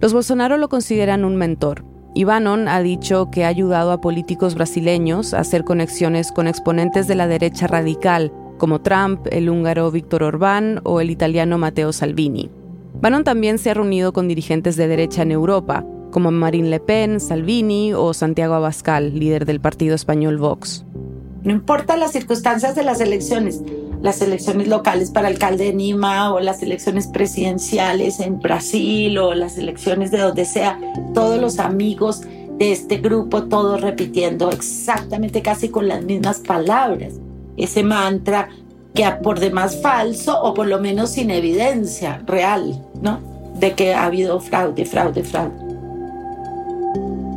Los 0.00 0.12
Bolsonaro 0.12 0.56
lo 0.56 0.68
consideran 0.68 1.24
un 1.24 1.36
mentor, 1.36 1.84
y 2.14 2.24
Bannon 2.24 2.68
ha 2.68 2.80
dicho 2.80 3.30
que 3.30 3.44
ha 3.44 3.48
ayudado 3.48 3.92
a 3.92 4.00
políticos 4.00 4.54
brasileños 4.54 5.34
a 5.34 5.40
hacer 5.40 5.64
conexiones 5.64 6.32
con 6.32 6.48
exponentes 6.48 7.06
de 7.06 7.16
la 7.16 7.26
derecha 7.26 7.66
radical, 7.66 8.32
como 8.56 8.80
Trump, 8.80 9.26
el 9.30 9.50
húngaro 9.50 9.90
Víctor 9.90 10.22
Orbán 10.22 10.80
o 10.84 11.00
el 11.00 11.10
italiano 11.10 11.58
Matteo 11.58 11.92
Salvini. 11.92 12.50
Bannon 13.00 13.24
también 13.24 13.58
se 13.58 13.70
ha 13.70 13.74
reunido 13.74 14.12
con 14.12 14.26
dirigentes 14.26 14.74
de 14.76 14.88
derecha 14.88 15.22
en 15.22 15.32
Europa, 15.32 15.84
como 16.10 16.30
Marine 16.30 16.68
Le 16.68 16.80
Pen, 16.80 17.20
Salvini 17.20 17.92
o 17.92 18.14
Santiago 18.14 18.54
Abascal, 18.54 19.18
líder 19.18 19.44
del 19.44 19.60
partido 19.60 19.94
español 19.94 20.38
Vox. 20.38 20.84
No 21.42 21.52
importa 21.52 21.96
las 21.96 22.12
circunstancias 22.12 22.74
de 22.74 22.82
las 22.82 23.00
elecciones, 23.00 23.62
las 24.02 24.20
elecciones 24.20 24.68
locales 24.68 25.10
para 25.10 25.28
alcalde 25.28 25.64
de 25.66 25.72
Lima 25.72 26.32
o 26.32 26.40
las 26.40 26.62
elecciones 26.62 27.06
presidenciales 27.06 28.20
en 28.20 28.40
Brasil 28.40 29.16
o 29.18 29.34
las 29.34 29.56
elecciones 29.58 30.10
de 30.10 30.18
donde 30.18 30.44
sea, 30.44 30.78
todos 31.14 31.40
los 31.40 31.58
amigos 31.58 32.22
de 32.58 32.72
este 32.72 32.98
grupo, 32.98 33.44
todos 33.44 33.80
repitiendo 33.80 34.50
exactamente 34.50 35.42
casi 35.42 35.68
con 35.68 35.86
las 35.88 36.02
mismas 36.04 36.40
palabras 36.40 37.14
ese 37.58 37.82
mantra 37.82 38.48
que 38.94 39.04
por 39.22 39.38
demás 39.38 39.80
falso 39.82 40.40
o 40.40 40.54
por 40.54 40.66
lo 40.66 40.80
menos 40.80 41.10
sin 41.10 41.30
evidencia 41.30 42.22
real, 42.26 42.84
¿no? 43.02 43.20
De 43.56 43.74
que 43.74 43.94
ha 43.94 44.06
habido 44.06 44.40
fraude, 44.40 44.84
fraude, 44.84 45.22
fraude. 45.22 45.67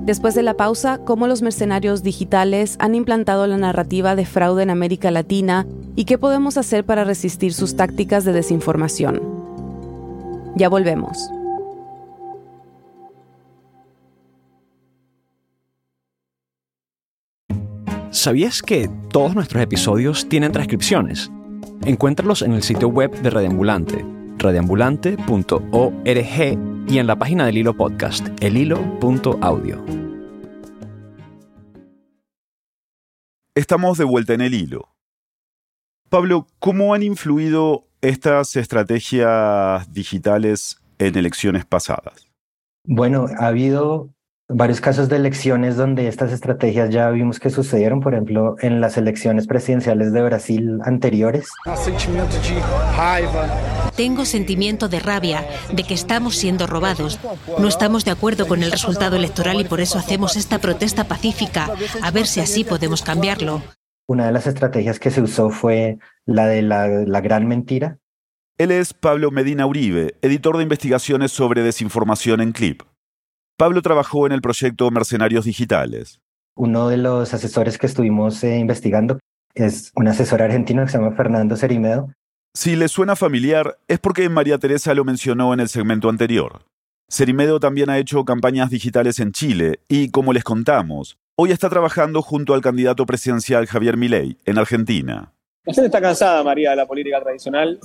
Después 0.03 0.33
de 0.33 0.41
la 0.41 0.55
pausa, 0.55 0.99
cómo 1.05 1.27
los 1.27 1.43
mercenarios 1.43 2.01
digitales 2.01 2.75
han 2.79 2.95
implantado 2.95 3.45
la 3.45 3.57
narrativa 3.57 4.15
de 4.15 4.25
fraude 4.25 4.63
en 4.63 4.71
América 4.71 5.11
Latina 5.11 5.67
y 5.95 6.05
qué 6.05 6.17
podemos 6.17 6.57
hacer 6.57 6.85
para 6.85 7.03
resistir 7.03 7.53
sus 7.53 7.75
tácticas 7.75 8.25
de 8.25 8.33
desinformación. 8.33 9.21
Ya 10.55 10.69
volvemos. 10.69 11.29
¿Sabías 18.09 18.61
que 18.61 18.89
todos 19.11 19.35
nuestros 19.35 19.63
episodios 19.63 20.27
tienen 20.27 20.51
transcripciones? 20.51 21.31
Encuéntralos 21.85 22.41
en 22.41 22.51
el 22.53 22.63
sitio 22.63 22.89
web 22.89 23.11
de 23.21 23.29
Radiambulante, 23.29 24.03
radiambulante.org 24.37 26.70
y 26.87 26.97
en 26.97 27.07
la 27.07 27.15
página 27.15 27.45
del 27.45 27.57
Hilo 27.57 27.75
Podcast, 27.75 28.27
elhilo.audio. 28.41 29.83
Estamos 33.55 33.97
de 33.97 34.05
vuelta 34.05 34.33
en 34.33 34.41
el 34.41 34.53
hilo. 34.53 34.95
Pablo, 36.09 36.47
¿cómo 36.59 36.93
han 36.93 37.03
influido 37.03 37.87
estas 38.01 38.55
estrategias 38.55 39.91
digitales 39.93 40.81
en 40.99 41.17
elecciones 41.17 41.65
pasadas? 41.65 42.27
Bueno, 42.85 43.27
ha 43.37 43.47
habido 43.47 44.09
varios 44.53 44.81
casos 44.81 45.09
de 45.09 45.15
elecciones 45.15 45.77
donde 45.77 46.07
estas 46.07 46.31
estrategias 46.31 46.89
ya 46.89 47.09
vimos 47.09 47.39
que 47.39 47.49
sucedieron, 47.49 47.99
por 47.99 48.13
ejemplo, 48.13 48.55
en 48.59 48.81
las 48.81 48.97
elecciones 48.97 49.47
presidenciales 49.47 50.11
de 50.13 50.21
Brasil 50.21 50.79
anteriores. 50.83 51.49
Tengo 53.95 54.25
sentimiento 54.25 54.87
de 54.87 54.99
rabia, 54.99 55.45
de 55.73 55.83
que 55.83 55.93
estamos 55.93 56.35
siendo 56.35 56.67
robados. 56.67 57.19
No 57.59 57.67
estamos 57.67 58.05
de 58.05 58.11
acuerdo 58.11 58.47
con 58.47 58.63
el 58.63 58.71
resultado 58.71 59.15
electoral 59.15 59.59
y 59.61 59.65
por 59.65 59.81
eso 59.81 59.97
hacemos 59.97 60.35
esta 60.35 60.59
protesta 60.59 61.05
pacífica, 61.05 61.69
a 62.01 62.11
ver 62.11 62.27
si 62.27 62.39
así 62.39 62.63
podemos 62.63 63.01
cambiarlo. 63.01 63.61
Una 64.07 64.25
de 64.25 64.31
las 64.31 64.47
estrategias 64.47 64.99
que 64.99 65.11
se 65.11 65.21
usó 65.21 65.49
fue 65.49 65.97
la 66.25 66.47
de 66.47 66.61
la, 66.61 66.87
la 66.87 67.21
gran 67.21 67.47
mentira. 67.47 67.97
Él 68.57 68.71
es 68.71 68.93
Pablo 68.93 69.31
Medina 69.31 69.65
Uribe, 69.65 70.15
editor 70.21 70.57
de 70.57 70.63
investigaciones 70.63 71.31
sobre 71.31 71.63
desinformación 71.63 72.41
en 72.41 72.51
Clip. 72.51 72.83
Pablo 73.61 73.83
trabajó 73.83 74.25
en 74.25 74.31
el 74.31 74.41
proyecto 74.41 74.89
Mercenarios 74.89 75.45
Digitales. 75.45 76.19
Uno 76.55 76.89
de 76.89 76.97
los 76.97 77.31
asesores 77.31 77.77
que 77.77 77.85
estuvimos 77.85 78.43
eh, 78.43 78.57
investigando 78.57 79.19
es 79.53 79.91
un 79.95 80.07
asesor 80.07 80.41
argentino 80.41 80.83
que 80.83 80.89
se 80.89 80.97
llama 80.97 81.15
Fernando 81.15 81.55
Cerimedo. 81.55 82.09
Si 82.55 82.75
le 82.75 82.87
suena 82.87 83.15
familiar, 83.15 83.77
es 83.87 83.99
porque 83.99 84.27
María 84.29 84.57
Teresa 84.57 84.95
lo 84.95 85.05
mencionó 85.05 85.53
en 85.53 85.59
el 85.59 85.69
segmento 85.69 86.09
anterior. 86.09 86.63
Cerimedo 87.07 87.59
también 87.59 87.91
ha 87.91 87.99
hecho 87.99 88.25
campañas 88.25 88.71
digitales 88.71 89.19
en 89.19 89.31
Chile 89.31 89.79
y, 89.87 90.09
como 90.09 90.33
les 90.33 90.43
contamos, 90.43 91.19
hoy 91.35 91.51
está 91.51 91.69
trabajando 91.69 92.23
junto 92.23 92.55
al 92.55 92.61
candidato 92.61 93.05
presidencial 93.05 93.67
Javier 93.67 93.95
Milei 93.95 94.37
en 94.45 94.57
Argentina. 94.57 95.33
La 95.65 95.73
gente 95.75 95.85
está 95.85 96.01
cansada, 96.01 96.43
María, 96.43 96.71
de 96.71 96.77
la 96.77 96.87
política 96.87 97.21
tradicional 97.21 97.79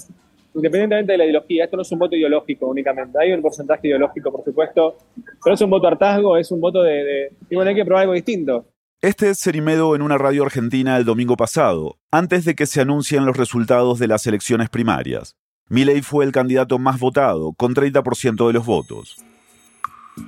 independientemente 0.57 1.13
de 1.13 1.19
la 1.19 1.25
ideología, 1.25 1.65
esto 1.65 1.77
no 1.77 1.83
es 1.83 1.93
un 1.93 1.99
voto 1.99 2.17
ideológico 2.17 2.67
únicamente, 2.67 3.19
hay 3.21 3.33
un 3.33 3.43
porcentaje 3.43 3.89
ideológico, 3.89 4.33
por 4.33 4.43
supuesto, 4.43 4.97
pero 5.45 5.55
es 5.55 5.61
un 5.61 5.71
voto 5.71 5.87
hartazgo, 5.87 6.37
es 6.37 6.51
un 6.51 6.61
voto 6.61 6.83
de, 6.83 7.31
de 7.49 7.69
hay 7.69 7.75
que 7.75 7.85
probar 7.85 8.03
algo 8.03 8.15
distinto. 8.15 8.67
Este 9.03 9.31
es 9.31 9.39
Cerimedo 9.39 9.95
en 9.95 10.03
una 10.03 10.17
radio 10.17 10.43
argentina 10.45 10.97
el 10.97 11.05
domingo 11.05 11.37
pasado, 11.37 11.99
antes 12.11 12.47
de 12.47 12.55
que 12.55 12.67
se 12.67 12.81
anuncien 12.81 13.27
los 13.27 13.37
resultados 13.37 13.99
de 13.99 14.09
las 14.09 14.27
elecciones 14.27 14.71
primarias. 14.71 15.37
Milei 15.69 16.01
fue 16.01 16.25
el 16.25 16.33
candidato 16.33 16.79
más 16.79 16.99
votado, 16.99 17.53
con 17.53 17.75
30% 17.75 18.47
de 18.47 18.53
los 18.53 18.65
votos. 18.65 19.17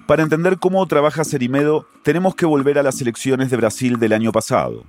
Para 0.06 0.22
entender 0.22 0.58
cómo 0.58 0.86
trabaja 0.86 1.24
Cerimedo, 1.24 1.86
tenemos 2.04 2.34
que 2.34 2.44
volver 2.44 2.78
a 2.78 2.82
las 2.82 3.00
elecciones 3.00 3.50
de 3.50 3.56
Brasil 3.56 3.98
del 3.98 4.12
año 4.12 4.32
pasado. 4.32 4.84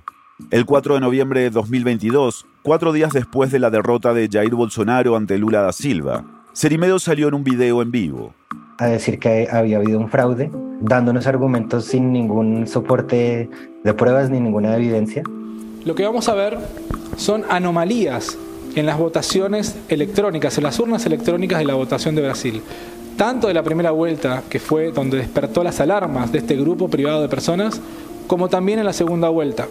El 0.50 0.64
4 0.64 0.94
de 0.94 1.00
noviembre 1.00 1.42
de 1.42 1.50
2022, 1.50 2.44
cuatro 2.62 2.92
días 2.92 3.12
después 3.12 3.52
de 3.52 3.60
la 3.60 3.70
derrota 3.70 4.12
de 4.12 4.28
Jair 4.28 4.54
Bolsonaro 4.54 5.14
ante 5.14 5.38
Lula 5.38 5.60
da 5.60 5.72
Silva, 5.72 6.24
Cerimedo 6.52 6.98
salió 6.98 7.28
en 7.28 7.34
un 7.34 7.44
video 7.44 7.82
en 7.82 7.92
vivo. 7.92 8.34
A 8.78 8.86
decir 8.86 9.20
que 9.20 9.46
había 9.50 9.76
habido 9.76 10.00
un 10.00 10.08
fraude, 10.08 10.50
dándonos 10.80 11.28
argumentos 11.28 11.84
sin 11.84 12.12
ningún 12.12 12.66
soporte 12.66 13.48
de 13.84 13.94
pruebas 13.94 14.30
ni 14.30 14.40
ninguna 14.40 14.74
evidencia. 14.74 15.22
Lo 15.84 15.94
que 15.94 16.04
vamos 16.04 16.28
a 16.28 16.34
ver 16.34 16.58
son 17.16 17.44
anomalías 17.48 18.36
en 18.74 18.86
las 18.86 18.98
votaciones 18.98 19.76
electrónicas, 19.88 20.58
en 20.58 20.64
las 20.64 20.80
urnas 20.80 21.06
electrónicas 21.06 21.60
de 21.60 21.64
la 21.64 21.74
votación 21.74 22.16
de 22.16 22.22
Brasil. 22.22 22.62
Tanto 23.16 23.46
de 23.46 23.54
la 23.54 23.62
primera 23.62 23.92
vuelta, 23.92 24.42
que 24.50 24.58
fue 24.58 24.90
donde 24.90 25.18
despertó 25.18 25.62
las 25.62 25.78
alarmas 25.80 26.32
de 26.32 26.38
este 26.38 26.56
grupo 26.56 26.88
privado 26.88 27.22
de 27.22 27.28
personas, 27.28 27.80
como 28.26 28.48
también 28.48 28.80
en 28.80 28.86
la 28.86 28.92
segunda 28.92 29.28
vuelta 29.28 29.68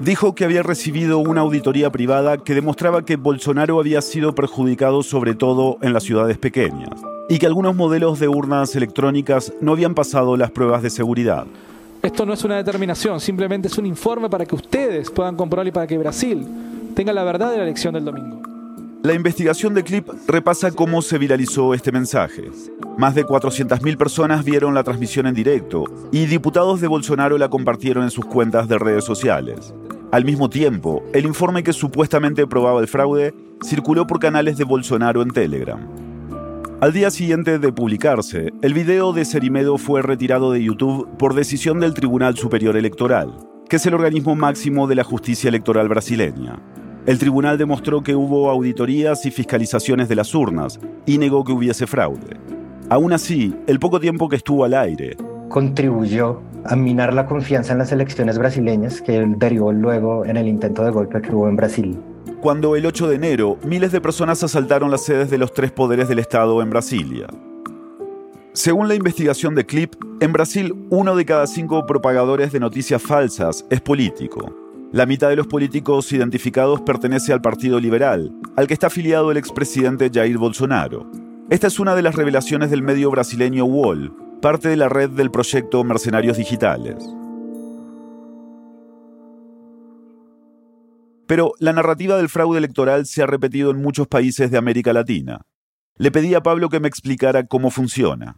dijo 0.00 0.34
que 0.34 0.44
había 0.44 0.62
recibido 0.62 1.18
una 1.18 1.42
auditoría 1.42 1.90
privada 1.90 2.38
que 2.38 2.54
demostraba 2.54 3.04
que 3.04 3.16
Bolsonaro 3.16 3.78
había 3.78 4.02
sido 4.02 4.34
perjudicado 4.34 5.02
sobre 5.02 5.34
todo 5.34 5.78
en 5.82 5.92
las 5.92 6.04
ciudades 6.04 6.38
pequeñas 6.38 6.90
y 7.28 7.38
que 7.38 7.46
algunos 7.46 7.74
modelos 7.74 8.18
de 8.20 8.28
urnas 8.28 8.74
electrónicas 8.76 9.52
no 9.60 9.72
habían 9.72 9.94
pasado 9.94 10.36
las 10.36 10.50
pruebas 10.50 10.82
de 10.82 10.90
seguridad. 10.90 11.46
Esto 12.02 12.26
no 12.26 12.32
es 12.32 12.42
una 12.44 12.56
determinación, 12.56 13.20
simplemente 13.20 13.68
es 13.68 13.78
un 13.78 13.86
informe 13.86 14.28
para 14.28 14.44
que 14.44 14.54
ustedes 14.54 15.10
puedan 15.10 15.36
comprobar 15.36 15.66
y 15.68 15.72
para 15.72 15.86
que 15.86 15.96
Brasil 15.96 16.46
tenga 16.94 17.12
la 17.12 17.24
verdad 17.24 17.52
de 17.52 17.58
la 17.58 17.62
elección 17.62 17.94
del 17.94 18.04
domingo. 18.04 18.42
La 19.02 19.14
investigación 19.14 19.74
de 19.74 19.82
Clip 19.82 20.08
repasa 20.28 20.70
cómo 20.70 21.02
se 21.02 21.18
viralizó 21.18 21.74
este 21.74 21.90
mensaje. 21.90 22.50
Más 22.98 23.16
de 23.16 23.26
400.000 23.26 23.96
personas 23.96 24.44
vieron 24.44 24.74
la 24.74 24.84
transmisión 24.84 25.26
en 25.26 25.34
directo 25.34 25.84
y 26.12 26.26
diputados 26.26 26.80
de 26.80 26.86
Bolsonaro 26.86 27.36
la 27.36 27.48
compartieron 27.48 28.04
en 28.04 28.10
sus 28.10 28.26
cuentas 28.26 28.68
de 28.68 28.78
redes 28.78 29.04
sociales. 29.04 29.74
Al 30.12 30.26
mismo 30.26 30.50
tiempo, 30.50 31.02
el 31.14 31.24
informe 31.24 31.62
que 31.62 31.72
supuestamente 31.72 32.46
probaba 32.46 32.82
el 32.82 32.86
fraude 32.86 33.32
circuló 33.64 34.06
por 34.06 34.18
canales 34.18 34.58
de 34.58 34.64
Bolsonaro 34.64 35.22
en 35.22 35.30
Telegram. 35.30 35.88
Al 36.82 36.92
día 36.92 37.10
siguiente 37.10 37.58
de 37.58 37.72
publicarse, 37.72 38.52
el 38.60 38.74
video 38.74 39.14
de 39.14 39.24
Cerimedo 39.24 39.78
fue 39.78 40.02
retirado 40.02 40.52
de 40.52 40.62
YouTube 40.62 41.08
por 41.16 41.32
decisión 41.32 41.80
del 41.80 41.94
Tribunal 41.94 42.36
Superior 42.36 42.76
Electoral, 42.76 43.38
que 43.70 43.76
es 43.76 43.86
el 43.86 43.94
organismo 43.94 44.36
máximo 44.36 44.86
de 44.86 44.96
la 44.96 45.04
justicia 45.04 45.48
electoral 45.48 45.88
brasileña. 45.88 46.60
El 47.06 47.18
tribunal 47.18 47.56
demostró 47.56 48.02
que 48.02 48.14
hubo 48.14 48.50
auditorías 48.50 49.24
y 49.24 49.30
fiscalizaciones 49.30 50.10
de 50.10 50.16
las 50.16 50.34
urnas 50.34 50.78
y 51.06 51.16
negó 51.16 51.42
que 51.42 51.52
hubiese 51.52 51.86
fraude. 51.86 52.36
Aún 52.90 53.14
así, 53.14 53.54
el 53.66 53.78
poco 53.78 53.98
tiempo 53.98 54.28
que 54.28 54.36
estuvo 54.36 54.66
al 54.66 54.74
aire 54.74 55.16
contribuyó 55.52 56.40
a 56.64 56.74
minar 56.74 57.12
la 57.12 57.26
confianza 57.26 57.72
en 57.72 57.78
las 57.78 57.92
elecciones 57.92 58.38
brasileñas 58.38 59.02
que 59.02 59.24
derivó 59.36 59.70
luego 59.70 60.24
en 60.24 60.36
el 60.38 60.48
intento 60.48 60.82
de 60.82 60.90
golpe 60.90 61.20
que 61.20 61.32
hubo 61.32 61.48
en 61.48 61.56
Brasil. 61.56 62.00
Cuando 62.40 62.74
el 62.74 62.86
8 62.86 63.08
de 63.08 63.16
enero 63.16 63.58
miles 63.64 63.92
de 63.92 64.00
personas 64.00 64.42
asaltaron 64.42 64.90
las 64.90 65.04
sedes 65.04 65.30
de 65.30 65.38
los 65.38 65.52
tres 65.52 65.70
poderes 65.70 66.08
del 66.08 66.18
Estado 66.18 66.60
en 66.62 66.70
Brasilia. 66.70 67.26
Según 68.54 68.88
la 68.88 68.94
investigación 68.94 69.54
de 69.54 69.66
Clip, 69.66 69.94
en 70.20 70.32
Brasil 70.32 70.74
uno 70.90 71.14
de 71.14 71.24
cada 71.24 71.46
cinco 71.46 71.86
propagadores 71.86 72.50
de 72.50 72.60
noticias 72.60 73.00
falsas 73.00 73.64
es 73.70 73.80
político. 73.80 74.56
La 74.90 75.06
mitad 75.06 75.28
de 75.28 75.36
los 75.36 75.46
políticos 75.46 76.10
identificados 76.12 76.80
pertenece 76.80 77.32
al 77.32 77.40
Partido 77.42 77.78
Liberal, 77.78 78.32
al 78.56 78.66
que 78.66 78.74
está 78.74 78.86
afiliado 78.88 79.30
el 79.30 79.36
expresidente 79.36 80.10
Jair 80.12 80.38
Bolsonaro. 80.38 81.10
Esta 81.50 81.66
es 81.66 81.78
una 81.78 81.94
de 81.94 82.02
las 82.02 82.14
revelaciones 82.14 82.70
del 82.70 82.82
medio 82.82 83.10
brasileño 83.10 83.64
Wall, 83.64 84.14
parte 84.42 84.68
de 84.68 84.76
la 84.76 84.88
red 84.88 85.08
del 85.08 85.30
proyecto 85.30 85.84
Mercenarios 85.84 86.36
Digitales. 86.36 86.96
Pero 91.28 91.52
la 91.60 91.72
narrativa 91.72 92.16
del 92.16 92.28
fraude 92.28 92.58
electoral 92.58 93.06
se 93.06 93.22
ha 93.22 93.26
repetido 93.26 93.70
en 93.70 93.80
muchos 93.80 94.08
países 94.08 94.50
de 94.50 94.58
América 94.58 94.92
Latina. 94.92 95.42
Le 95.96 96.10
pedí 96.10 96.34
a 96.34 96.42
Pablo 96.42 96.68
que 96.68 96.80
me 96.80 96.88
explicara 96.88 97.46
cómo 97.46 97.70
funciona. 97.70 98.36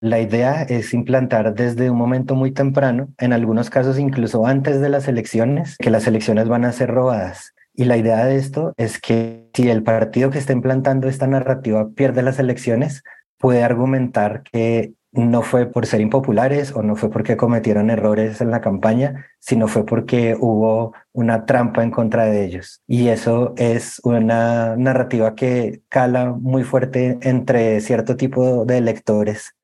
La 0.00 0.20
idea 0.20 0.62
es 0.64 0.92
implantar 0.92 1.54
desde 1.54 1.88
un 1.90 1.96
momento 1.96 2.34
muy 2.34 2.50
temprano, 2.50 3.08
en 3.16 3.32
algunos 3.32 3.70
casos 3.70 3.98
incluso 3.98 4.46
antes 4.46 4.82
de 4.82 4.90
las 4.90 5.08
elecciones, 5.08 5.78
que 5.78 5.90
las 5.90 6.06
elecciones 6.06 6.46
van 6.46 6.66
a 6.66 6.72
ser 6.72 6.90
robadas. 6.90 7.54
Y 7.74 7.86
la 7.86 7.96
idea 7.96 8.26
de 8.26 8.36
esto 8.36 8.74
es 8.76 9.00
que 9.00 9.48
si 9.54 9.70
el 9.70 9.82
partido 9.82 10.28
que 10.28 10.38
está 10.38 10.52
implantando 10.52 11.08
esta 11.08 11.26
narrativa 11.26 11.88
pierde 11.88 12.22
las 12.22 12.38
elecciones, 12.38 13.02
puede 13.38 13.62
argumentar 13.62 14.42
que 14.42 14.92
no 15.12 15.42
fue 15.42 15.66
por 15.66 15.86
ser 15.86 16.00
impopulares 16.00 16.72
o 16.72 16.82
no 16.82 16.96
fue 16.96 17.10
porque 17.10 17.36
cometieron 17.36 17.90
errores 17.90 18.40
en 18.40 18.50
la 18.50 18.60
campaña, 18.60 19.26
sino 19.38 19.68
fue 19.68 19.84
porque 19.84 20.36
hubo 20.38 20.94
una 21.12 21.44
trampa 21.44 21.82
en 21.82 21.90
contra 21.90 22.24
de 22.24 22.44
ellos. 22.44 22.82
Y 22.86 23.08
eso 23.08 23.52
es 23.56 24.00
una 24.04 24.76
narrativa 24.76 25.34
que 25.34 25.82
cala 25.88 26.32
muy 26.32 26.64
fuerte 26.64 27.18
entre 27.22 27.80
cierto 27.82 28.16
tipo 28.16 28.64
de 28.64 28.78
electores. 28.78 29.54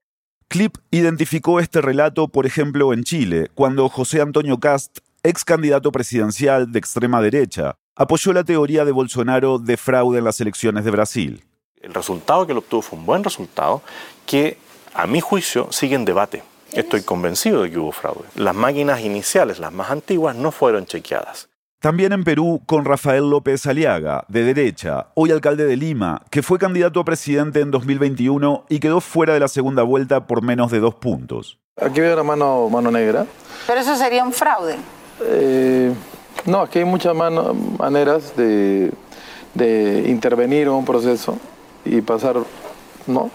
Clip 0.48 0.76
identificó 0.90 1.61
este 1.61 1.80
relato, 1.80 2.28
por 2.28 2.46
ejemplo, 2.46 2.92
en 2.92 3.04
Chile, 3.04 3.50
cuando 3.54 3.88
José 3.88 4.20
Antonio 4.22 4.58
Cast, 4.58 4.98
ex 5.22 5.44
candidato 5.44 5.92
presidencial 5.92 6.72
de 6.72 6.78
extrema 6.78 7.20
derecha, 7.20 7.76
apoyó 7.96 8.32
la 8.32 8.44
teoría 8.44 8.84
de 8.84 8.92
Bolsonaro 8.92 9.58
de 9.58 9.76
fraude 9.76 10.18
en 10.18 10.24
las 10.24 10.40
elecciones 10.40 10.84
de 10.84 10.90
Brasil. 10.90 11.44
El 11.82 11.92
resultado 11.92 12.46
que 12.46 12.52
él 12.52 12.58
obtuvo 12.58 12.82
fue 12.82 12.98
un 12.98 13.06
buen 13.06 13.24
resultado 13.24 13.82
que, 14.24 14.56
a 14.98 15.06
mi 15.06 15.20
juicio, 15.20 15.68
sigue 15.70 15.94
en 15.94 16.04
debate. 16.04 16.42
Estoy 16.72 17.02
convencido 17.02 17.62
de 17.62 17.70
que 17.70 17.78
hubo 17.78 17.92
fraude. 17.92 18.24
Las 18.34 18.54
máquinas 18.54 19.00
iniciales, 19.00 19.61
las 19.61 19.72
más 19.72 19.90
antiguas, 19.90 20.34
no 20.34 20.50
fueron 20.50 20.87
chequeadas. 20.87 21.48
También 21.80 22.12
en 22.12 22.24
Perú 22.24 22.61
con 22.66 22.84
Rafael 22.84 23.30
López 23.30 23.64
Aliaga, 23.66 24.24
de 24.26 24.42
derecha, 24.42 25.06
hoy 25.14 25.30
alcalde 25.30 25.66
de 25.66 25.76
Lima, 25.76 26.22
que 26.30 26.42
fue 26.42 26.58
candidato 26.58 26.98
a 26.98 27.04
presidente 27.04 27.61
en 27.61 27.70
2021 27.70 28.64
y 28.68 28.80
quedó 28.80 29.00
fuera 29.00 29.34
de 29.34 29.38
la 29.38 29.46
segunda 29.46 29.84
vuelta 29.84 30.26
por 30.26 30.42
menos 30.42 30.72
de 30.72 30.80
dos 30.80 30.96
puntos. 30.96 31.61
Aquí 31.80 32.00
veo 32.00 32.16
la 32.16 32.24
mano, 32.24 32.68
mano 32.68 32.90
negra. 32.90 33.24
Pero 33.68 33.80
eso 33.80 33.94
sería 33.94 34.24
un 34.24 34.32
fraude. 34.32 34.74
Eh, 35.22 35.92
no, 36.44 36.62
aquí 36.62 36.80
hay 36.80 36.84
muchas 36.84 37.14
maneras 37.14 38.34
de, 38.37 38.92
intervenir 40.08 40.62
en 40.62 40.70
un 40.70 40.84
proceso 40.84 41.38
y 41.84 42.00
pasar, 42.00 42.38
¿no? 43.06 43.30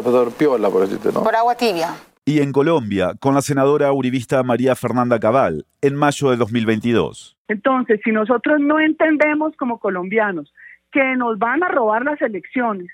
Pasar 0.00 0.28
piola, 0.30 0.70
por 0.70 0.82
decirte, 0.82 1.12
¿no? 1.12 1.22
Por 1.22 1.34
agua 1.34 1.54
tibia. 1.56 1.94
Y 2.24 2.40
en 2.40 2.52
Colombia, 2.52 3.14
con 3.18 3.34
la 3.34 3.42
senadora 3.42 3.92
uribista 3.92 4.42
María 4.44 4.76
Fernanda 4.76 5.18
Cabal, 5.18 5.66
en 5.80 5.96
mayo 5.96 6.30
de 6.30 6.36
2022. 6.36 7.36
Entonces, 7.48 8.00
si 8.04 8.12
nosotros 8.12 8.60
no 8.60 8.78
entendemos 8.78 9.56
como 9.56 9.80
colombianos 9.80 10.52
que 10.92 11.16
nos 11.16 11.38
van 11.38 11.64
a 11.64 11.68
robar 11.68 12.04
las 12.04 12.22
elecciones, 12.22 12.88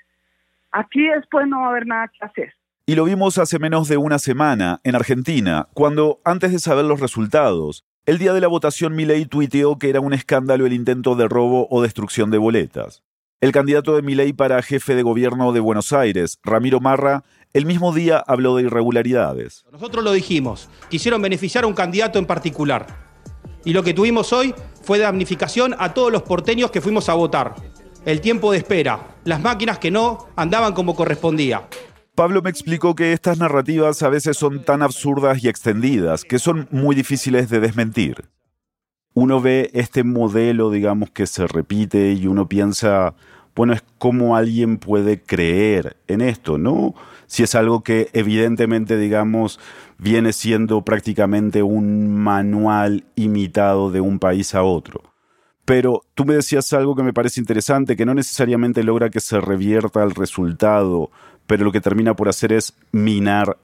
aquí 0.71 1.07
después 1.07 1.47
no 1.47 1.59
va 1.59 1.67
a 1.67 1.69
haber 1.69 1.85
nada 1.85 2.07
que 2.07 2.25
hacer. 2.25 2.53
Y 2.87 2.95
lo 2.95 3.03
vimos 3.03 3.37
hace 3.37 3.59
menos 3.59 3.87
de 3.87 3.97
una 3.97 4.17
semana 4.17 4.79
en 4.83 4.95
Argentina, 4.95 5.67
cuando, 5.75 6.19
antes 6.25 6.51
de 6.51 6.57
saber 6.57 6.85
los 6.85 6.99
resultados, 6.99 7.85
el 8.07 8.17
día 8.17 8.33
de 8.33 8.41
la 8.41 8.47
votación 8.47 8.95
Milei 8.95 9.25
tuiteó 9.25 9.77
que 9.77 9.91
era 9.91 9.99
un 9.99 10.13
escándalo 10.13 10.65
el 10.65 10.73
intento 10.73 11.15
de 11.15 11.27
robo 11.27 11.67
o 11.69 11.83
destrucción 11.83 12.31
de 12.31 12.39
boletas. 12.39 13.03
El 13.41 13.53
candidato 13.53 13.95
de 13.95 14.01
Milei 14.01 14.33
para 14.33 14.61
jefe 14.61 14.95
de 14.95 15.01
gobierno 15.01 15.53
de 15.53 15.61
Buenos 15.61 15.93
Aires, 15.93 16.39
Ramiro 16.43 16.81
Marra, 16.81 17.23
el 17.53 17.65
mismo 17.65 17.93
día 17.93 18.21
habló 18.27 18.57
de 18.57 18.63
irregularidades. 18.63 19.63
Nosotros 19.71 20.03
lo 20.03 20.11
dijimos, 20.11 20.67
quisieron 20.89 21.21
beneficiar 21.21 21.63
a 21.63 21.67
un 21.67 21.73
candidato 21.73 22.19
en 22.19 22.25
particular. 22.25 22.87
Y 23.63 23.71
lo 23.71 23.81
que 23.81 23.93
tuvimos 23.93 24.33
hoy 24.33 24.53
fue 24.83 24.99
damnificación 24.99 25.73
a 25.79 25.93
todos 25.93 26.11
los 26.11 26.23
porteños 26.23 26.69
que 26.69 26.81
fuimos 26.81 27.07
a 27.07 27.13
votar. 27.13 27.55
El 28.03 28.19
tiempo 28.19 28.51
de 28.51 28.57
espera, 28.57 29.15
las 29.23 29.39
máquinas 29.39 29.79
que 29.79 29.89
no 29.89 30.27
andaban 30.35 30.73
como 30.73 30.93
correspondía. 30.93 31.65
Pablo 32.15 32.41
me 32.41 32.49
explicó 32.49 32.93
que 32.93 33.13
estas 33.13 33.37
narrativas 33.37 34.03
a 34.03 34.09
veces 34.09 34.35
son 34.35 34.65
tan 34.65 34.81
absurdas 34.81 35.41
y 35.41 35.47
extendidas 35.47 36.25
que 36.25 36.39
son 36.39 36.67
muy 36.71 36.93
difíciles 36.93 37.49
de 37.49 37.61
desmentir. 37.61 38.25
Uno 39.13 39.41
ve 39.41 39.69
este 39.73 40.03
modelo, 40.03 40.71
digamos, 40.71 41.11
que 41.11 41.27
se 41.27 41.47
repite 41.47 42.13
y 42.13 42.27
uno 42.27 42.47
piensa, 42.47 43.15
bueno, 43.55 43.73
es 43.73 43.83
como 43.97 44.35
alguien 44.35 44.77
puede 44.77 45.21
creer 45.21 45.97
en 46.07 46.21
esto, 46.21 46.57
¿no? 46.57 46.93
Si 47.25 47.43
es 47.43 47.55
algo 47.55 47.83
que 47.83 48.09
evidentemente, 48.13 48.97
digamos, 48.97 49.59
viene 49.97 50.33
siendo 50.33 50.83
prácticamente 50.83 51.63
un 51.63 52.15
manual 52.15 53.03
imitado 53.15 53.91
de 53.91 54.01
un 54.01 54.19
país 54.19 54.55
a 54.55 54.63
otro. 54.63 55.03
Pero 55.65 56.01
tú 56.15 56.25
me 56.25 56.33
decías 56.33 56.73
algo 56.73 56.95
que 56.95 57.03
me 57.03 57.13
parece 57.13 57.39
interesante, 57.39 57.95
que 57.95 58.05
no 58.05 58.15
necesariamente 58.15 58.83
logra 58.83 59.09
que 59.09 59.19
se 59.19 59.39
revierta 59.39 60.03
el 60.03 60.15
resultado, 60.15 61.11
pero 61.45 61.65
lo 61.65 61.71
que 61.71 61.81
termina 61.81 62.15
por 62.15 62.29
hacer 62.29 62.53
es 62.53 62.73
minar 62.91 63.57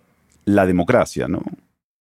la 0.44 0.66
democracia, 0.68 1.28
¿no? 1.28 1.42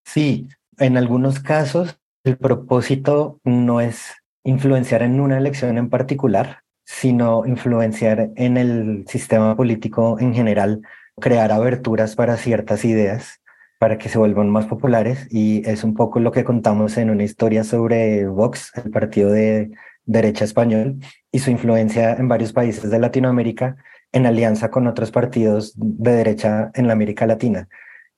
Sí, 0.04 0.48
en 0.76 0.98
algunos 0.98 1.40
casos 1.40 1.98
el 2.24 2.38
propósito 2.38 3.38
no 3.44 3.80
es 3.82 4.14
influenciar 4.44 5.02
en 5.02 5.20
una 5.20 5.38
elección 5.38 5.76
en 5.76 5.90
particular, 5.90 6.60
sino 6.84 7.46
influenciar 7.46 8.30
en 8.36 8.56
el 8.56 9.04
sistema 9.06 9.54
político 9.56 10.18
en 10.18 10.34
general, 10.34 10.80
crear 11.20 11.52
aberturas 11.52 12.16
para 12.16 12.36
ciertas 12.36 12.84
ideas 12.84 13.40
para 13.78 13.98
que 13.98 14.08
se 14.08 14.18
vuelvan 14.18 14.48
más 14.48 14.66
populares 14.66 15.28
y 15.30 15.68
es 15.68 15.84
un 15.84 15.92
poco 15.92 16.18
lo 16.18 16.32
que 16.32 16.44
contamos 16.44 16.96
en 16.96 17.10
una 17.10 17.24
historia 17.24 17.64
sobre 17.64 18.26
Vox, 18.26 18.72
el 18.82 18.90
partido 18.90 19.30
de 19.30 19.72
derecha 20.06 20.44
español, 20.44 21.00
y 21.30 21.40
su 21.40 21.50
influencia 21.50 22.14
en 22.14 22.28
varios 22.28 22.52
países 22.52 22.90
de 22.90 22.98
Latinoamérica 22.98 23.76
en 24.12 24.26
alianza 24.26 24.70
con 24.70 24.86
otros 24.86 25.10
partidos 25.10 25.74
de 25.76 26.12
derecha 26.12 26.70
en 26.74 26.86
la 26.86 26.94
América 26.94 27.26
Latina. 27.26 27.68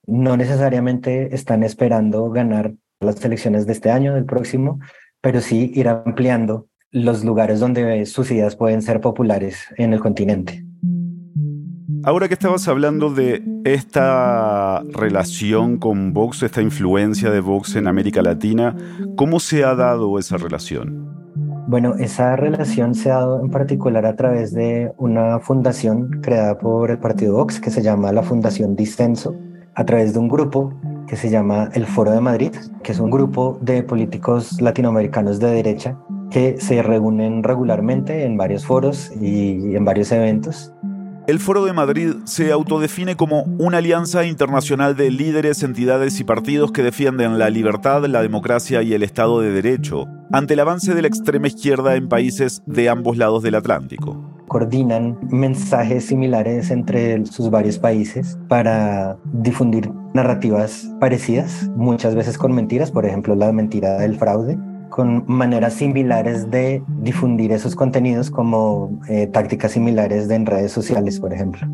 No 0.07 0.37
necesariamente 0.37 1.35
están 1.35 1.65
esperando 1.65 2.31
ganar 2.31 2.75
las 3.01 3.25
elecciones 3.25 3.67
de 3.67 3.73
este 3.73 3.91
año, 3.91 4.15
del 4.15 4.25
próximo, 4.25 4.81
pero 5.21 5.41
sí 5.41 5.73
ir 5.75 5.89
ampliando 5.89 6.69
los 6.91 7.25
lugares 7.25 7.61
donde 7.61 8.07
sus 8.07 8.31
ideas 8.31 8.57
pueden 8.57 8.83
ser 8.83 9.01
populares 9.01 9.67
en 9.77 9.93
el 9.93 10.01
continente. 10.01 10.65
Ahora 12.05 12.29
que 12.29 12.35
estabas 12.35 12.69
hablando 12.69 13.11
de 13.11 13.43
esta 13.65 14.83
relación 14.93 15.79
con 15.79 16.13
Vox, 16.13 16.43
esta 16.43 16.63
influencia 16.63 17.31
de 17.31 17.41
Vox 17.41 17.75
en 17.75 17.89
América 17.89 18.23
Latina, 18.23 18.77
¿cómo 19.17 19.41
se 19.41 19.65
ha 19.65 19.75
dado 19.75 20.19
esa 20.19 20.37
relación? 20.37 21.17
Bueno, 21.67 21.97
esa 21.99 22.37
relación 22.37 22.95
se 22.95 23.11
ha 23.11 23.17
dado 23.17 23.41
en 23.41 23.51
particular 23.51 24.07
a 24.07 24.15
través 24.15 24.55
de 24.55 24.93
una 24.99 25.41
fundación 25.41 26.21
creada 26.23 26.57
por 26.59 26.93
el 26.93 26.99
partido 26.99 27.35
Vox 27.35 27.59
que 27.59 27.71
se 27.71 27.83
llama 27.83 28.13
la 28.13 28.23
Fundación 28.23 28.77
Disenso, 28.77 29.35
a 29.75 29.85
través 29.85 30.13
de 30.13 30.21
un 30.21 30.29
grupo 30.29 30.73
que 31.07 31.17
se 31.17 31.31
llama 31.31 31.71
el 31.75 31.87
Foro 31.87 32.13
de 32.13 32.21
Madrid, 32.21 32.53
que 32.83 32.93
es 32.93 33.01
un 33.01 33.11
grupo 33.11 33.59
de 33.61 33.83
políticos 33.83 34.61
latinoamericanos 34.61 35.39
de 35.39 35.51
derecha 35.51 35.97
que 36.31 36.57
se 36.61 36.83
reúnen 36.83 37.43
regularmente 37.43 38.25
en 38.25 38.37
varios 38.37 38.67
foros 38.67 39.13
y 39.21 39.77
en 39.77 39.85
varios 39.85 40.11
eventos 40.13 40.73
el 41.27 41.41
Foro 41.41 41.65
de 41.65 41.73
Madrid 41.73 42.15
se 42.25 42.53
autodefine 42.53 43.17
como 43.17 43.43
una 43.59 43.79
alianza 43.79 44.25
internacional 44.25 44.95
de 44.95 45.11
líderes, 45.11 45.65
entidades 45.65 46.21
y 46.21 46.25
partidos 46.25 46.71
que 46.71 46.85
defienden 46.85 47.37
la 47.37 47.51
libertad, 47.51 48.05
la 48.07 48.23
democracia 48.23 48.83
y 48.83 48.95
el 48.95 49.03
Estado 49.03 49.41
de 49.41 49.51
Derecho 49.51 50.07
ante 50.31 50.55
el 50.55 50.61
avance 50.61 50.95
de 50.95 51.03
la 51.03 51.09
extrema 51.09 51.49
izquierda 51.49 51.97
en 51.97 52.09
países 52.09 52.63
de 52.67 52.89
ambos 52.89 53.17
lados 53.17 53.43
del 53.43 53.57
Atlántico. 53.57 54.17
Coordinan 54.47 55.19
mensajes 55.29 56.07
similares 56.07 56.71
entre 56.71 57.27
sus 57.27 57.51
varios 57.51 57.79
países 57.79 58.39
para 58.49 59.17
difundir 59.33 59.91
narrativas 60.17 60.91
parecidas, 61.01 61.71
muchas 61.77 62.15
veces 62.15 62.37
con 62.37 62.53
mentiras, 62.53 62.91
por 62.91 63.07
ejemplo 63.07 63.35
la 63.35 63.53
mentira 63.53 63.99
del 63.99 64.19
fraude, 64.19 64.59
con 64.91 65.25
maneras 65.27 65.75
similares 65.75 66.51
de 66.51 66.83
difundir 67.01 67.53
esos 67.53 67.77
contenidos 67.77 68.31
como 68.31 68.99
eh, 69.09 69.27
tácticas 69.29 69.73
similares 69.73 70.29
de 70.29 70.35
en 70.35 70.47
redes 70.47 70.73
sociales, 70.73 71.21
por 71.21 71.33
ejemplo. 71.33 71.67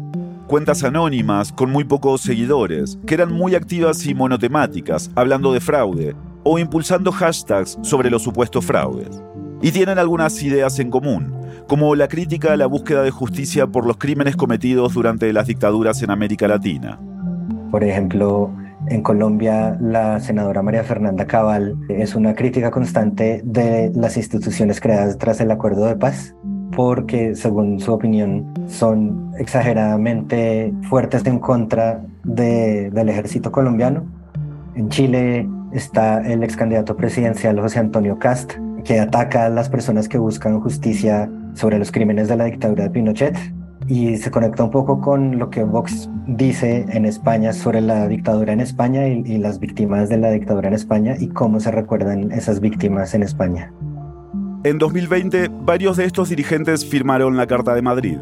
Cuentas 0.46 0.84
anónimas 0.84 1.52
con 1.52 1.70
muy 1.70 1.84
pocos 1.84 2.20
seguidores, 2.20 2.98
que 3.06 3.14
eran 3.14 3.32
muy 3.32 3.54
activas 3.54 4.04
y 4.06 4.14
monotemáticas, 4.14 5.10
hablando 5.14 5.52
de 5.52 5.60
fraude, 5.60 6.14
o 6.42 6.58
impulsando 6.58 7.12
hashtags 7.12 7.78
sobre 7.82 8.10
los 8.10 8.22
supuestos 8.22 8.64
fraudes. 8.64 9.22
Y 9.62 9.70
tienen 9.70 9.98
algunas 9.98 10.42
ideas 10.42 10.78
en 10.80 10.90
común, 10.90 11.32
como 11.68 11.94
la 11.94 12.08
crítica 12.08 12.52
a 12.52 12.56
la 12.56 12.66
búsqueda 12.66 13.02
de 13.02 13.12
justicia 13.12 13.68
por 13.68 13.86
los 13.86 13.96
crímenes 13.96 14.36
cometidos 14.36 14.94
durante 14.94 15.32
las 15.32 15.46
dictaduras 15.46 16.02
en 16.02 16.10
América 16.10 16.48
Latina. 16.48 16.98
Por 17.72 17.82
ejemplo, 17.84 18.50
en 18.88 19.02
Colombia, 19.02 19.78
la 19.80 20.20
senadora 20.20 20.60
María 20.60 20.84
Fernanda 20.84 21.26
Cabal 21.26 21.74
es 21.88 22.14
una 22.14 22.34
crítica 22.34 22.70
constante 22.70 23.40
de 23.44 23.90
las 23.94 24.18
instituciones 24.18 24.78
creadas 24.78 25.16
tras 25.16 25.40
el 25.40 25.50
acuerdo 25.50 25.86
de 25.86 25.96
paz 25.96 26.36
porque, 26.76 27.34
según 27.34 27.80
su 27.80 27.94
opinión, 27.94 28.52
son 28.66 29.32
exageradamente 29.38 30.74
fuertes 30.90 31.24
en 31.24 31.38
contra 31.38 32.04
del 32.24 33.08
ejército 33.08 33.50
colombiano. 33.50 34.04
En 34.74 34.90
Chile 34.90 35.48
está 35.72 36.20
el 36.20 36.42
ex 36.42 36.56
candidato 36.58 36.94
presidencial 36.94 37.58
José 37.58 37.78
Antonio 37.78 38.18
Cast, 38.18 38.52
que 38.84 39.00
ataca 39.00 39.46
a 39.46 39.48
las 39.48 39.70
personas 39.70 40.10
que 40.10 40.18
buscan 40.18 40.60
justicia 40.60 41.30
sobre 41.54 41.78
los 41.78 41.90
crímenes 41.90 42.28
de 42.28 42.36
la 42.36 42.44
dictadura 42.44 42.84
de 42.84 42.90
Pinochet 42.90 43.61
y 43.88 44.16
se 44.16 44.30
conecta 44.30 44.64
un 44.64 44.70
poco 44.70 45.00
con 45.00 45.38
lo 45.38 45.50
que 45.50 45.64
Vox 45.64 46.08
dice 46.26 46.86
en 46.88 47.04
España 47.04 47.52
sobre 47.52 47.80
la 47.80 48.08
dictadura 48.08 48.52
en 48.52 48.60
España 48.60 49.06
y, 49.08 49.38
las 49.38 49.58
víctimas 49.58 50.08
de 50.08 50.18
la 50.18 50.30
dictadura 50.30 50.68
en 50.68 50.74
España 50.74 51.16
y 51.18 51.28
cómo 51.28 51.58
se 51.60 51.70
recuerdan 51.70 52.30
esas 52.32 52.60
víctimas 52.60 53.14
en 53.14 53.22
España. 53.22 53.72
En 54.64 54.78
2020, 54.78 55.48
varios 55.64 55.96
de 55.96 56.04
estos 56.04 56.28
dirigentes 56.28 56.86
firmaron 56.86 57.36
la 57.36 57.46
Carta 57.46 57.74
de 57.74 57.82
Madrid. 57.82 58.18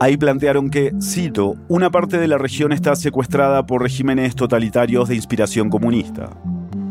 Ahí 0.00 0.16
plantearon 0.16 0.70
que, 0.70 0.92
cito, 1.00 1.56
una 1.68 1.90
parte 1.90 2.18
de 2.18 2.26
la 2.26 2.38
región 2.38 2.72
está 2.72 2.96
secuestrada 2.96 3.66
por 3.66 3.82
regímenes 3.82 4.34
totalitarios 4.34 5.08
de 5.08 5.14
inspiración 5.14 5.68
comunista. 5.68 6.30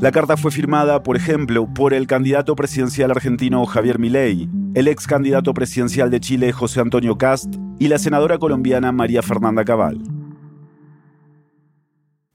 La 0.01 0.13
carta 0.13 0.37
fue 0.37 0.49
firmada, 0.51 1.03
por 1.03 1.17
ejemplo, 1.17 1.67
por 1.67 1.93
el 1.93 2.07
candidato 2.07 2.55
presidencial 2.55 3.11
argentino 3.11 3.65
Javier 3.65 3.99
Milei, 3.99 4.49
el 4.73 4.87
ex 4.87 5.05
candidato 5.05 5.53
presidencial 5.53 6.09
de 6.09 6.21
Chile 6.21 6.53
José 6.53 6.79
Antonio 6.79 7.17
Cast 7.17 7.53
y 7.79 7.89
la 7.89 7.99
senadora 7.99 8.37
colombiana 8.37 8.93
María 8.93 9.21
Fernanda 9.21 9.65
Cabal. 9.65 10.01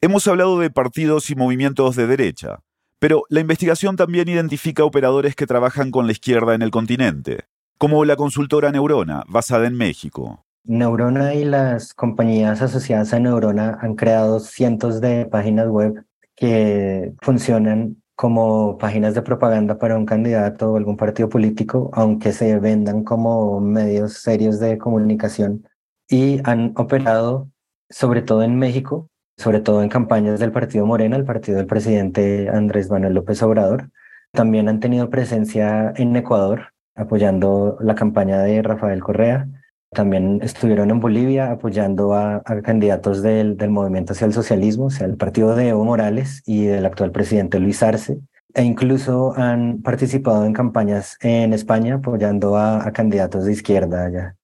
Hemos 0.02 0.28
hablado 0.28 0.58
de 0.58 0.68
partidos 0.68 1.30
y 1.30 1.36
movimientos 1.36 1.96
de 1.96 2.06
derecha, 2.06 2.60
pero 2.98 3.22
la 3.30 3.40
investigación 3.40 3.96
también 3.96 4.28
identifica 4.28 4.84
operadores 4.84 5.34
que 5.34 5.46
trabajan 5.46 5.90
con 5.90 6.04
la 6.04 6.12
izquierda 6.12 6.54
en 6.54 6.60
el 6.60 6.70
continente, 6.70 7.44
como 7.78 8.04
la 8.04 8.16
consultora 8.16 8.72
Neurona, 8.72 9.24
basada 9.26 9.66
en 9.66 9.74
México. 9.74 10.44
Neurona 10.64 11.32
y 11.32 11.46
las 11.46 11.94
compañías 11.94 12.60
asociadas 12.60 13.14
a 13.14 13.20
Neurona 13.20 13.78
han 13.80 13.94
creado 13.94 14.38
cientos 14.40 15.00
de 15.00 15.24
páginas 15.24 15.68
web 15.68 16.04
que 16.36 17.14
funcionan 17.20 18.02
como 18.16 18.78
páginas 18.78 19.14
de 19.14 19.22
propaganda 19.22 19.78
para 19.78 19.96
un 19.96 20.06
candidato 20.06 20.72
o 20.72 20.76
algún 20.76 20.96
partido 20.96 21.28
político, 21.28 21.90
aunque 21.92 22.32
se 22.32 22.58
vendan 22.60 23.04
como 23.04 23.60
medios 23.60 24.14
serios 24.14 24.60
de 24.60 24.78
comunicación 24.78 25.66
y 26.08 26.40
han 26.44 26.72
operado 26.76 27.50
sobre 27.90 28.22
todo 28.22 28.42
en 28.42 28.58
México, 28.58 29.08
sobre 29.36 29.60
todo 29.60 29.82
en 29.82 29.88
campañas 29.88 30.38
del 30.40 30.52
partido 30.52 30.86
Morena, 30.86 31.16
el 31.16 31.24
partido 31.24 31.58
del 31.58 31.66
presidente 31.66 32.48
Andrés 32.48 32.90
Manuel 32.90 33.14
López 33.14 33.42
Obrador. 33.42 33.90
También 34.32 34.68
han 34.68 34.80
tenido 34.80 35.10
presencia 35.10 35.92
en 35.96 36.14
Ecuador, 36.16 36.72
apoyando 36.94 37.76
la 37.80 37.94
campaña 37.94 38.40
de 38.42 38.62
Rafael 38.62 39.02
Correa 39.02 39.48
también 39.94 40.40
estuvieron 40.42 40.90
en 40.90 41.00
Bolivia 41.00 41.50
apoyando 41.50 42.12
a, 42.14 42.42
candidatos 42.62 43.22
del, 43.22 43.56
del, 43.56 43.70
movimiento 43.70 44.12
hacia 44.12 44.26
el 44.26 44.34
socialismo, 44.34 44.86
o 44.86 44.90
sea, 44.90 45.06
el 45.06 45.16
partido 45.16 45.56
de 45.56 45.68
Evo 45.68 45.84
Morales 45.84 46.42
y 46.44 46.64
del 46.64 46.84
actual 46.84 47.12
presidente 47.12 47.58
Luis 47.58 47.82
Arce. 47.82 48.18
E 48.52 48.62
incluso 48.62 49.34
han 49.36 49.80
participado 49.82 50.44
en 50.44 50.52
campañas 50.52 51.16
en 51.20 51.52
España 51.52 51.94
apoyando 51.94 52.56
a, 52.56 52.86
a 52.86 52.92
candidatos 52.92 53.46
de 53.46 53.52
izquierda 53.52 54.04
allá. 54.04 54.36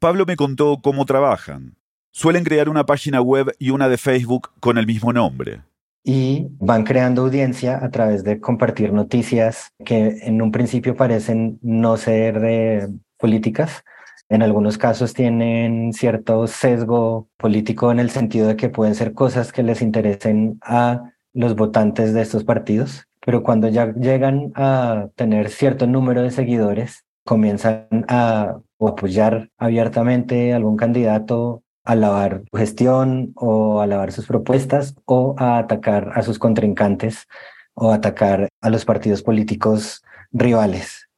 Pablo 0.00 0.26
me 0.26 0.36
contó 0.36 0.80
cómo 0.82 1.06
trabajan. 1.06 1.76
Suelen 2.10 2.44
crear 2.44 2.68
una 2.68 2.84
página 2.84 3.20
web 3.20 3.54
y 3.58 3.70
una 3.70 3.88
de 3.88 3.96
Facebook 3.96 4.50
con 4.60 4.76
el 4.76 4.86
mismo 4.86 5.12
nombre. 5.12 5.62
Y 6.04 6.48
van 6.58 6.84
creando 6.84 7.22
audiencia 7.22 7.78
a 7.84 7.90
través 7.90 8.24
de 8.24 8.40
compartir 8.40 8.92
noticias 8.92 9.72
que 9.84 10.18
en 10.22 10.40
un 10.40 10.52
principio 10.52 10.96
parecen 10.96 11.58
no 11.62 11.96
ser 11.96 12.40
eh, 12.44 12.88
políticas. 13.18 13.84
En 14.30 14.42
algunos 14.42 14.76
casos 14.76 15.14
tienen 15.14 15.94
cierto 15.94 16.46
sesgo 16.46 17.28
político 17.38 17.90
en 17.90 17.98
el 17.98 18.10
sentido 18.10 18.48
de 18.48 18.56
que 18.56 18.68
pueden 18.68 18.94
ser 18.94 19.14
cosas 19.14 19.52
que 19.52 19.62
les 19.62 19.80
interesen 19.80 20.58
a 20.62 21.12
los 21.32 21.56
votantes 21.56 22.12
de 22.12 22.20
estos 22.20 22.44
partidos, 22.44 23.06
pero 23.24 23.42
cuando 23.42 23.68
ya 23.68 23.94
llegan 23.94 24.52
a 24.54 25.08
tener 25.14 25.48
cierto 25.48 25.86
número 25.86 26.22
de 26.22 26.30
seguidores, 26.30 27.04
comienzan 27.24 27.86
a 28.08 28.58
apoyar 28.80 29.50
abiertamente 29.56 30.52
algún 30.52 30.76
candidato, 30.76 31.62
a 31.84 31.92
alabar 31.92 32.42
su 32.50 32.58
gestión 32.58 33.32
o 33.34 33.80
a 33.80 33.84
alabar 33.84 34.12
sus 34.12 34.26
propuestas 34.26 34.94
o 35.06 35.34
a 35.38 35.58
atacar 35.58 36.12
a 36.14 36.22
sus 36.22 36.38
contrincantes 36.38 37.26
o 37.72 37.92
atacar 37.92 38.48
a 38.60 38.70
los 38.70 38.84
partidos 38.84 39.22
políticos 39.22 40.02
rivales. 40.32 41.08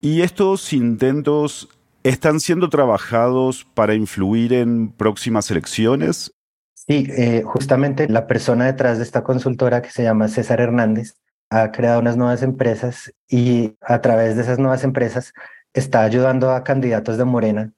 ¿Y 0.00 0.22
estos 0.22 0.72
intentos 0.72 1.68
están 2.04 2.38
siendo 2.38 2.68
trabajados 2.68 3.66
para 3.74 3.94
influir 3.94 4.52
en 4.52 4.92
próximas 4.92 5.50
elecciones? 5.50 6.34
Sí, 6.74 7.08
eh, 7.16 7.42
justamente 7.44 8.08
la 8.08 8.26
persona 8.26 8.66
detrás 8.66 8.98
de 8.98 9.04
esta 9.04 9.24
consultora 9.24 9.80
que 9.80 9.90
se 9.90 10.02
llama 10.02 10.28
César 10.28 10.60
Hernández 10.60 11.14
ha 11.48 11.72
creado 11.72 12.00
unas 12.00 12.16
nuevas 12.16 12.42
empresas 12.42 13.12
y 13.28 13.76
a 13.80 14.00
través 14.02 14.36
de 14.36 14.42
esas 14.42 14.58
nuevas 14.58 14.84
empresas 14.84 15.32
está 15.72 16.02
ayudando 16.02 16.52
a 16.52 16.62
candidatos 16.62 17.16
de 17.16 17.24
Morena 17.24 17.72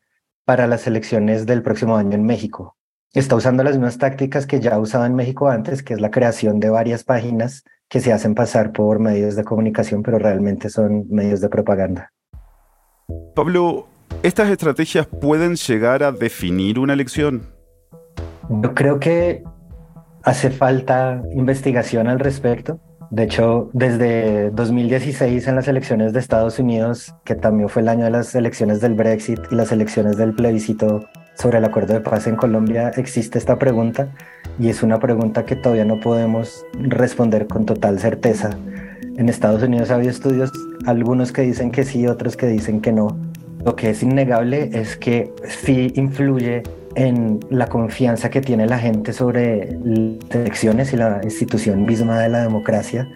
para 0.45 0.67
las 0.67 0.87
elecciones 0.87 1.47
del 1.47 1.63
próximo 1.63 1.97
año 1.97 2.15
en 2.15 2.25
México. 2.25 2.77
Está 3.13 3.37
usando 3.37 3.63
las 3.63 3.75
mismas 3.75 3.99
tácticas 3.99 4.47
que 4.47 4.61
ya 4.61 4.75
ha 4.75 4.79
usado 4.79 5.07
en 5.07 5.15
México 5.15 5.49
antes, 5.49 5.83
que 5.83 5.95
es 5.95 6.01
la 6.01 6.11
creación 6.11 6.59
de 6.59 6.71
varias 6.71 7.05
páginas 7.05 7.65
que 7.89 8.01
se 8.01 8.13
hacen 8.13 8.35
pasar 8.35 8.73
por 8.73 8.99
medios 8.99 9.37
de 9.37 9.45
comunicación, 9.45 10.03
pero 10.03 10.19
realmente 10.19 10.69
son 10.69 11.07
medios 11.09 11.41
de 11.41 11.49
propaganda. 11.49 12.13
Pablo, 13.35 13.87
¿estas 14.23 14.51
estrategias 14.51 15.07
pueden 15.07 15.57
llegar 15.57 16.03
a 16.03 16.13
definir 16.13 16.79
una 16.79 16.93
elección? 16.93 17.43
Yo 18.49 18.75
creo 18.75 19.01
que 19.01 19.43
hace 20.23 20.51
falta 20.51 21.23
investigación 21.33 22.09
al 22.09 22.19
respecto. 22.19 22.81
De 23.11 23.23
hecho, 23.23 23.71
desde 23.73 24.51
2016 24.51 25.47
en 25.47 25.55
las 25.55 25.69
elecciones 25.69 26.13
de 26.13 26.19
Estados 26.19 26.59
Unidos, 26.59 27.15
que 27.25 27.37
también 27.37 27.69
fue 27.69 27.83
el 27.83 27.89
año 27.89 28.05
de 28.05 28.11
las 28.11 28.35
elecciones 28.35 28.81
del 28.81 28.95
Brexit 28.95 29.39
y 29.51 29.55
las 29.55 29.71
elecciones 29.71 30.17
del 30.17 30.35
plebiscito 30.35 31.09
sobre 31.35 31.59
el 31.59 31.65
acuerdo 31.65 31.95
de 31.95 32.01
paz 32.01 32.27
en 32.27 32.35
Colombia, 32.35 32.91
existe 32.97 33.39
esta 33.39 33.59
pregunta 33.59 34.09
y 34.59 34.69
es 34.69 34.83
una 34.83 34.99
pregunta 34.99 35.45
que 35.45 35.55
todavía 35.55 35.85
no 35.85 36.01
podemos 36.01 36.65
responder 36.75 37.47
con 37.47 37.65
total 37.65 38.01
certeza. 38.01 38.51
En 39.17 39.29
Estados 39.29 39.63
Unidos 39.63 39.91
ha 39.91 39.95
habido 39.95 40.11
estudios, 40.11 40.51
algunos 40.87 41.33
que 41.33 41.43
dicen 41.43 41.71
que 41.71 41.85
sí, 41.85 42.07
otros 42.07 42.37
que 42.37 42.47
dicen 42.47 42.81
que 42.81 42.93
no. 42.93 43.17
Lo 43.67 43.75
que 43.75 43.91
es 43.91 44.01
innegable 44.05 44.71
es 44.75 44.97
que 44.97 45.35
sí 45.49 45.93
influye 45.97 46.63
en 46.95 47.41
la 47.51 47.67
confianza 47.67 48.31
que 48.31 48.41
tiene 48.41 48.65
la 48.65 48.79
gente 48.79 49.13
sobre 49.13 49.77
las 49.83 50.31
elecciones 50.31 50.93
y 50.93 50.97
la 50.97 51.21
institución 51.25 51.85
misma 51.85 52.21
de 52.21 52.29
la 52.29 52.43
democracia, 52.43 53.09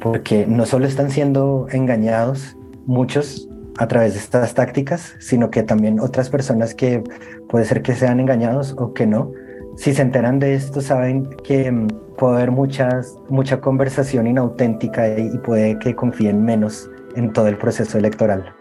porque 0.00 0.46
no 0.46 0.64
solo 0.64 0.86
están 0.86 1.10
siendo 1.10 1.66
engañados 1.72 2.56
muchos 2.86 3.50
a 3.76 3.86
través 3.86 4.14
de 4.14 4.20
estas 4.20 4.54
tácticas, 4.54 5.14
sino 5.18 5.50
que 5.50 5.62
también 5.62 6.00
otras 6.00 6.30
personas 6.30 6.74
que 6.74 7.04
puede 7.50 7.66
ser 7.66 7.82
que 7.82 7.94
sean 7.94 8.18
engañados 8.18 8.74
o 8.78 8.94
que 8.94 9.06
no, 9.06 9.30
si 9.76 9.92
se 9.92 10.00
enteran 10.00 10.38
de 10.38 10.54
esto 10.54 10.80
saben 10.80 11.28
que 11.44 11.70
mm, 11.70 11.86
puede 12.16 12.36
haber 12.36 12.50
muchas, 12.50 13.14
mucha 13.28 13.60
conversación 13.60 14.26
inauténtica 14.26 15.06
y 15.18 15.36
puede 15.44 15.78
que 15.78 15.94
confíen 15.94 16.42
menos 16.46 16.90
en 17.14 17.30
todo 17.30 17.46
el 17.46 17.58
proceso 17.58 17.98
electoral. 17.98 18.57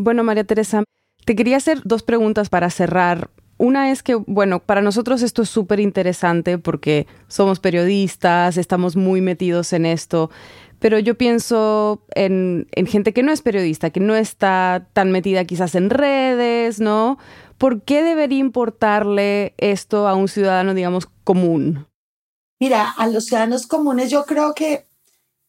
Bueno, 0.00 0.22
María 0.22 0.44
Teresa, 0.44 0.84
te 1.24 1.34
quería 1.34 1.56
hacer 1.56 1.80
dos 1.84 2.04
preguntas 2.04 2.48
para 2.48 2.70
cerrar. 2.70 3.30
Una 3.56 3.90
es 3.90 4.04
que, 4.04 4.14
bueno, 4.14 4.60
para 4.60 4.80
nosotros 4.80 5.22
esto 5.22 5.42
es 5.42 5.50
súper 5.50 5.80
interesante 5.80 6.56
porque 6.56 7.08
somos 7.26 7.58
periodistas, 7.58 8.56
estamos 8.56 8.94
muy 8.94 9.20
metidos 9.20 9.72
en 9.72 9.84
esto, 9.84 10.30
pero 10.78 11.00
yo 11.00 11.18
pienso 11.18 12.04
en, 12.14 12.68
en, 12.70 12.86
gente 12.86 13.12
que 13.12 13.24
no 13.24 13.32
es 13.32 13.42
periodista, 13.42 13.90
que 13.90 13.98
no 13.98 14.14
está 14.14 14.86
tan 14.92 15.10
metida 15.10 15.44
quizás 15.44 15.74
en 15.74 15.90
redes, 15.90 16.78
¿no? 16.78 17.18
¿Por 17.58 17.82
qué 17.82 18.04
debería 18.04 18.38
importarle 18.38 19.54
esto 19.58 20.06
a 20.06 20.14
un 20.14 20.28
ciudadano, 20.28 20.74
digamos, 20.74 21.08
común? 21.24 21.88
Mira, 22.60 22.88
a 22.96 23.08
los 23.08 23.24
ciudadanos 23.24 23.66
comunes 23.66 24.12
yo 24.12 24.24
creo 24.24 24.54
que 24.54 24.86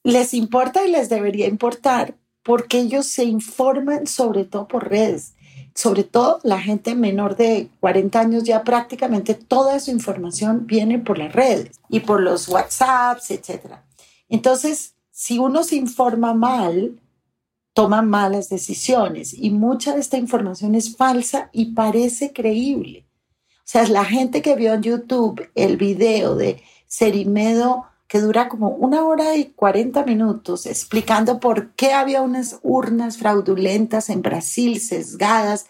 les 0.03 0.33
importa 0.33 0.83
y 0.83 0.89
les 0.89 1.07
debería 1.07 1.47
importar 1.47 2.15
porque 2.49 2.79
ellos 2.79 3.05
se 3.05 3.25
informan 3.25 4.07
sobre 4.07 4.43
todo 4.43 4.67
por 4.67 4.89
redes. 4.89 5.35
Sobre 5.75 6.03
todo 6.03 6.39
la 6.41 6.59
gente 6.59 6.95
menor 6.95 7.35
de 7.35 7.69
40 7.79 8.19
años 8.19 8.43
ya 8.43 8.63
prácticamente 8.63 9.35
toda 9.35 9.79
su 9.79 9.91
información 9.91 10.65
viene 10.65 10.97
por 10.97 11.19
las 11.19 11.31
redes 11.31 11.79
y 11.89 11.99
por 11.99 12.23
los 12.23 12.49
WhatsApps, 12.49 13.29
etc. 13.29 13.75
Entonces, 14.29 14.95
si 15.11 15.37
uno 15.37 15.63
se 15.63 15.75
informa 15.75 16.33
mal, 16.33 16.99
toma 17.73 18.01
malas 18.01 18.49
decisiones 18.49 19.31
y 19.31 19.51
mucha 19.51 19.93
de 19.93 19.99
esta 19.99 20.17
información 20.17 20.73
es 20.73 20.97
falsa 20.97 21.51
y 21.53 21.73
parece 21.73 22.33
creíble. 22.33 23.05
O 23.59 23.65
sea, 23.65 23.87
la 23.89 24.05
gente 24.05 24.41
que 24.41 24.55
vio 24.55 24.73
en 24.73 24.81
YouTube 24.81 25.51
el 25.53 25.77
video 25.77 26.35
de 26.35 26.63
Serimedo 26.87 27.85
que 28.09 28.19
dura 28.19 28.49
como 28.49 28.69
una 28.69 29.05
hora 29.05 29.35
y 29.35 29.51
40 29.51 30.03
minutos 30.03 30.65
explicando 30.65 31.39
por 31.39 31.73
qué 31.75 31.93
había 31.93 32.23
unas 32.23 32.59
urnas 32.63 33.19
fraudulentas 33.19 34.09
en 34.09 34.23
Brasil, 34.23 34.81
sesgadas. 34.81 35.67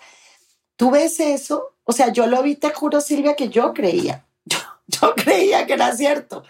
¿Tú 0.77 0.89
ves 0.89 1.19
eso? 1.19 1.75
O 1.83 1.91
sea, 1.91 2.13
yo 2.13 2.27
lo 2.27 2.41
vi, 2.41 2.55
te 2.55 2.69
juro, 2.69 3.01
Silvia, 3.01 3.35
que 3.35 3.49
yo 3.49 3.73
creía. 3.73 4.25
Yo, 4.45 4.57
yo 4.87 5.15
creía 5.15 5.67
que 5.67 5.73
era 5.73 5.93
cierto. 5.95 6.43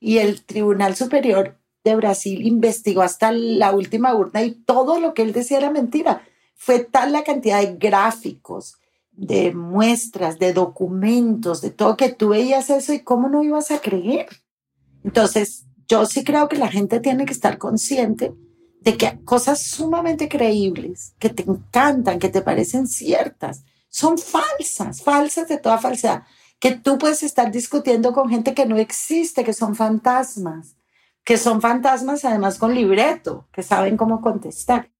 Y 0.00 0.18
el 0.18 0.42
Tribunal 0.42 0.96
Superior 0.96 1.58
de 1.84 1.94
Brasil 1.94 2.46
investigó 2.46 3.02
hasta 3.02 3.30
la 3.30 3.72
última 3.72 4.14
urna 4.14 4.42
y 4.42 4.52
todo 4.52 4.98
lo 4.98 5.12
que 5.12 5.20
él 5.22 5.32
decía 5.34 5.58
era 5.58 5.70
mentira. 5.70 6.26
Fue 6.54 6.80
tal 6.80 7.12
la 7.12 7.24
cantidad 7.24 7.60
de 7.60 7.76
gráficos, 7.76 8.78
de 9.12 9.52
muestras, 9.52 10.38
de 10.38 10.54
documentos, 10.54 11.60
de 11.60 11.70
todo 11.70 11.96
que 11.96 12.08
tú 12.08 12.30
veías 12.30 12.70
eso 12.70 12.94
y 12.94 13.00
cómo 13.00 13.28
no 13.28 13.42
ibas 13.42 13.70
a 13.70 13.80
creer. 13.80 14.28
Entonces, 15.06 15.66
yo 15.86 16.04
sí 16.04 16.24
creo 16.24 16.48
que 16.48 16.58
la 16.58 16.68
gente 16.68 16.98
tiene 16.98 17.26
que 17.26 17.32
estar 17.32 17.58
consciente 17.58 18.34
de 18.80 18.96
que 18.96 19.20
cosas 19.24 19.62
sumamente 19.62 20.28
creíbles, 20.28 21.14
que 21.20 21.30
te 21.30 21.44
encantan, 21.44 22.18
que 22.18 22.28
te 22.28 22.42
parecen 22.42 22.88
ciertas, 22.88 23.64
son 23.88 24.18
falsas, 24.18 25.02
falsas 25.02 25.48
de 25.48 25.58
toda 25.58 25.78
falsedad, 25.78 26.24
que 26.58 26.72
tú 26.72 26.98
puedes 26.98 27.22
estar 27.22 27.52
discutiendo 27.52 28.12
con 28.12 28.28
gente 28.28 28.52
que 28.52 28.66
no 28.66 28.76
existe, 28.78 29.44
que 29.44 29.52
son 29.52 29.76
fantasmas, 29.76 30.76
que 31.24 31.36
son 31.36 31.60
fantasmas 31.60 32.24
además 32.24 32.58
con 32.58 32.74
libreto, 32.74 33.46
que 33.52 33.62
saben 33.62 33.96
cómo 33.96 34.20
contestar. 34.20 34.90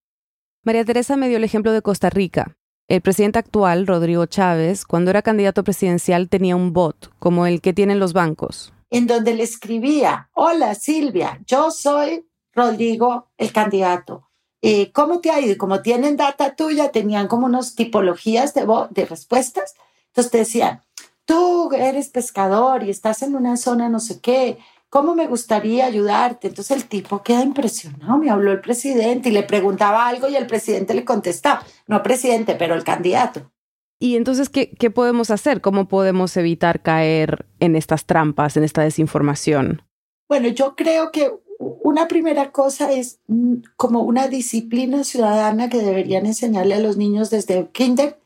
María 0.62 0.84
Teresa 0.84 1.16
me 1.16 1.28
dio 1.28 1.38
el 1.38 1.44
ejemplo 1.44 1.72
de 1.72 1.82
Costa 1.82 2.10
Rica. 2.10 2.56
El 2.86 3.00
presidente 3.00 3.40
actual, 3.40 3.88
Rodrigo 3.88 4.26
Chávez, 4.26 4.84
cuando 4.84 5.10
era 5.10 5.22
candidato 5.22 5.64
presidencial 5.64 6.28
tenía 6.28 6.54
un 6.54 6.72
bot, 6.72 7.12
como 7.18 7.46
el 7.48 7.60
que 7.60 7.72
tienen 7.72 7.98
los 7.98 8.12
bancos, 8.12 8.72
en 8.96 9.06
donde 9.06 9.34
le 9.34 9.42
escribía, 9.42 10.30
hola 10.32 10.74
Silvia, 10.74 11.38
yo 11.46 11.70
soy 11.70 12.26
Rodrigo, 12.54 13.28
el 13.36 13.52
candidato. 13.52 14.30
Eh, 14.62 14.90
¿Cómo 14.92 15.20
te 15.20 15.30
ha 15.30 15.38
ido? 15.38 15.58
Como 15.58 15.82
tienen 15.82 16.16
data 16.16 16.56
tuya, 16.56 16.90
tenían 16.90 17.28
como 17.28 17.44
unas 17.44 17.74
tipologías 17.74 18.54
de, 18.54 18.66
de 18.90 19.04
respuestas. 19.04 19.74
Entonces 20.06 20.32
te 20.32 20.38
decían, 20.38 20.82
tú 21.26 21.70
eres 21.74 22.08
pescador 22.08 22.84
y 22.84 22.90
estás 22.90 23.20
en 23.20 23.36
una 23.36 23.58
zona 23.58 23.90
no 23.90 24.00
sé 24.00 24.20
qué, 24.22 24.56
¿cómo 24.88 25.14
me 25.14 25.26
gustaría 25.26 25.84
ayudarte? 25.84 26.48
Entonces 26.48 26.74
el 26.74 26.88
tipo 26.88 27.22
queda 27.22 27.42
impresionado, 27.42 28.16
me 28.16 28.30
habló 28.30 28.50
el 28.50 28.62
presidente 28.62 29.28
y 29.28 29.32
le 29.32 29.42
preguntaba 29.42 30.08
algo 30.08 30.26
y 30.28 30.36
el 30.36 30.46
presidente 30.46 30.94
le 30.94 31.04
contestaba, 31.04 31.62
no 31.86 32.02
presidente, 32.02 32.54
pero 32.54 32.74
el 32.74 32.82
candidato. 32.82 33.52
Y 33.98 34.16
entonces, 34.16 34.48
¿qué, 34.50 34.70
¿qué, 34.70 34.90
podemos 34.90 35.30
hacer? 35.30 35.60
¿Cómo 35.60 35.88
podemos 35.88 36.36
evitar 36.36 36.82
caer 36.82 37.46
en 37.60 37.76
estas 37.76 38.04
trampas, 38.04 38.56
en 38.56 38.64
esta 38.64 38.82
desinformación? 38.82 39.82
Bueno, 40.28 40.48
yo 40.48 40.76
creo 40.76 41.12
que 41.12 41.32
una 41.58 42.08
primera 42.08 42.52
cosa 42.52 42.92
es 42.92 43.20
mm, 43.28 43.56
como 43.76 44.02
una 44.02 44.28
disciplina 44.28 45.04
ciudadana 45.04 45.68
que 45.68 45.78
deberían 45.78 46.26
enseñarle 46.26 46.74
a 46.74 46.80
los 46.80 46.96
niños 46.96 47.30
desde 47.30 47.70
kinder. 47.70 48.20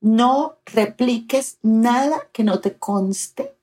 No 0.00 0.58
repliques 0.66 1.58
nada 1.62 2.28
que 2.32 2.44
no 2.44 2.60
te 2.60 2.76
conste 2.76 3.56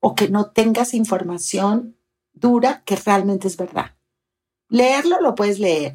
o 0.00 0.14
que 0.14 0.28
no 0.28 0.50
tengas 0.50 0.94
información 0.94 1.96
dura 2.32 2.82
que 2.84 2.96
realmente 2.96 3.48
es 3.48 3.56
verdad. 3.56 3.96
Leerlo 4.68 5.20
lo 5.20 5.34
puedes 5.34 5.58
leer, 5.58 5.92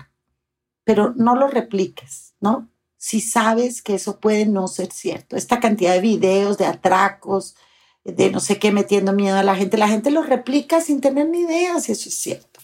pero 0.83 1.13
no 1.15 1.35
lo 1.35 1.47
repliques, 1.47 2.35
¿no? 2.39 2.69
Si 2.99 3.21
sabes 3.21 3.81
que 3.81 3.95
eso 3.95 4.19
puede 4.19 4.45
no 4.45 4.67
ser 4.67 4.91
cierto. 4.91 5.37
Esta 5.37 5.61
cantidad 5.61 5.93
de 5.93 6.01
videos, 6.01 6.57
de 6.57 6.65
atracos, 6.65 7.55
de 8.03 8.29
no 8.29 8.41
sé 8.41 8.59
qué 8.59 8.73
metiendo 8.73 9.13
miedo 9.13 9.37
a 9.37 9.43
la 9.43 9.55
gente, 9.55 9.77
la 9.77 9.87
gente 9.87 10.11
lo 10.11 10.21
replica 10.21 10.81
sin 10.81 10.99
tener 10.99 11.29
ni 11.29 11.39
idea 11.39 11.79
si 11.79 11.93
eso 11.93 12.09
es 12.09 12.15
cierto. 12.15 12.59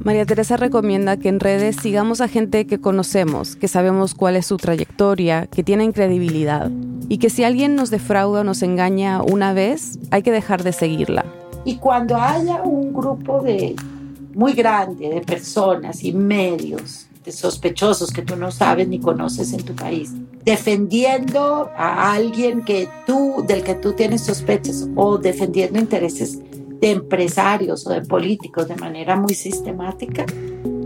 María 0.00 0.26
Teresa 0.26 0.56
recomienda 0.56 1.18
que 1.18 1.28
en 1.28 1.38
redes 1.38 1.76
sigamos 1.76 2.20
a 2.20 2.26
gente 2.26 2.66
que 2.66 2.80
conocemos, 2.80 3.54
que 3.54 3.68
sabemos 3.68 4.14
cuál 4.14 4.34
es 4.34 4.46
su 4.46 4.56
trayectoria, 4.56 5.46
que 5.46 5.62
tienen 5.62 5.92
credibilidad 5.92 6.70
y 7.08 7.18
que 7.18 7.30
si 7.30 7.44
alguien 7.44 7.76
nos 7.76 7.90
defrauda 7.90 8.40
o 8.40 8.44
nos 8.44 8.62
engaña 8.62 9.22
una 9.22 9.52
vez, 9.52 10.00
hay 10.10 10.22
que 10.22 10.32
dejar 10.32 10.64
de 10.64 10.72
seguirla. 10.72 11.24
Y 11.64 11.76
cuando 11.76 12.16
haya 12.16 12.62
un 12.62 12.92
grupo 12.92 13.40
de 13.40 13.76
muy 14.34 14.54
grande 14.54 15.10
de 15.10 15.20
personas 15.20 16.02
y 16.02 16.12
medios 16.12 17.09
sospechosos 17.26 18.10
que 18.12 18.22
tú 18.22 18.36
no 18.36 18.50
sabes 18.50 18.88
ni 18.88 18.98
conoces 18.98 19.52
en 19.52 19.62
tu 19.62 19.74
país, 19.74 20.10
defendiendo 20.44 21.70
a 21.76 22.12
alguien 22.12 22.64
que 22.64 22.88
tú, 23.06 23.44
del 23.46 23.62
que 23.62 23.74
tú 23.74 23.92
tienes 23.92 24.22
sospechas 24.22 24.88
o 24.96 25.18
defendiendo 25.18 25.78
intereses 25.78 26.38
de 26.80 26.90
empresarios 26.90 27.86
o 27.86 27.90
de 27.90 28.00
políticos 28.00 28.68
de 28.68 28.76
manera 28.76 29.16
muy 29.16 29.34
sistemática, 29.34 30.24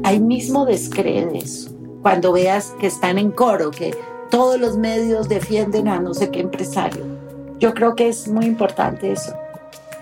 ahí 0.03 0.21
mismo 0.21 0.67
descree 0.67 1.29
eso. 1.35 1.71
Cuando 2.03 2.33
veas 2.33 2.75
que 2.81 2.89
están 2.89 3.19
en 3.19 3.31
coro, 3.31 3.71
que 3.71 3.95
todos 4.31 4.59
los 4.59 4.77
medios 4.77 5.29
defienden 5.29 5.89
a 5.89 6.01
no 6.01 6.13
sé 6.13 6.31
qué 6.31 6.41
empresario. 6.41 7.05
Yo 7.61 7.73
creo 7.73 7.95
que 7.95 8.09
es 8.09 8.29
muy 8.29 8.47
importante 8.47 9.13
eso. 9.13 9.33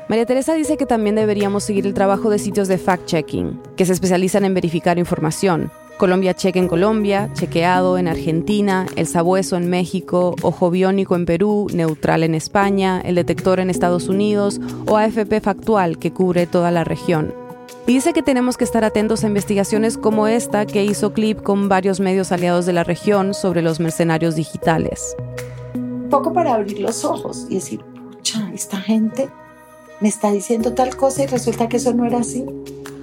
María 0.08 0.26
Teresa 0.26 0.54
dice 0.54 0.76
que 0.76 0.86
también 0.86 1.14
deberíamos 1.14 1.64
seguir 1.64 1.86
el 1.86 1.94
trabajo 1.94 2.28
de 2.28 2.38
sitios 2.38 2.68
de 2.68 2.78
fact-checking, 2.78 3.60
que 3.76 3.86
se 3.86 3.92
especializan 3.92 4.44
en 4.44 4.54
verificar 4.54 4.98
información. 4.98 5.70
Colombia 6.02 6.34
Check 6.34 6.56
en 6.56 6.66
Colombia, 6.66 7.30
Chequeado 7.32 7.96
en 7.96 8.08
Argentina, 8.08 8.86
El 8.96 9.06
Sabueso 9.06 9.56
en 9.56 9.70
México, 9.70 10.34
Ojo 10.42 10.68
Biónico 10.68 11.14
en 11.14 11.26
Perú, 11.26 11.68
Neutral 11.72 12.24
en 12.24 12.34
España, 12.34 13.00
El 13.04 13.14
Detector 13.14 13.60
en 13.60 13.70
Estados 13.70 14.08
Unidos 14.08 14.60
o 14.88 14.96
AFP 14.96 15.40
Factual, 15.40 16.00
que 16.00 16.12
cubre 16.12 16.48
toda 16.48 16.72
la 16.72 16.82
región. 16.82 17.32
Y 17.86 17.94
dice 17.94 18.12
que 18.12 18.24
tenemos 18.24 18.56
que 18.56 18.64
estar 18.64 18.82
atentos 18.82 19.22
a 19.22 19.28
investigaciones 19.28 19.96
como 19.96 20.26
esta 20.26 20.66
que 20.66 20.84
hizo 20.84 21.12
Clip 21.12 21.40
con 21.40 21.68
varios 21.68 22.00
medios 22.00 22.32
aliados 22.32 22.66
de 22.66 22.72
la 22.72 22.82
región 22.82 23.32
sobre 23.32 23.62
los 23.62 23.78
mercenarios 23.78 24.34
digitales. 24.34 25.14
Un 25.76 26.08
poco 26.10 26.32
para 26.32 26.54
abrir 26.54 26.80
los 26.80 27.04
ojos 27.04 27.46
y 27.48 27.54
decir, 27.54 27.80
pucha, 28.10 28.50
esta 28.52 28.78
gente 28.78 29.28
me 30.00 30.08
está 30.08 30.32
diciendo 30.32 30.72
tal 30.72 30.96
cosa 30.96 31.22
y 31.22 31.26
resulta 31.26 31.68
que 31.68 31.76
eso 31.76 31.94
no 31.94 32.04
era 32.04 32.18
así. 32.18 32.44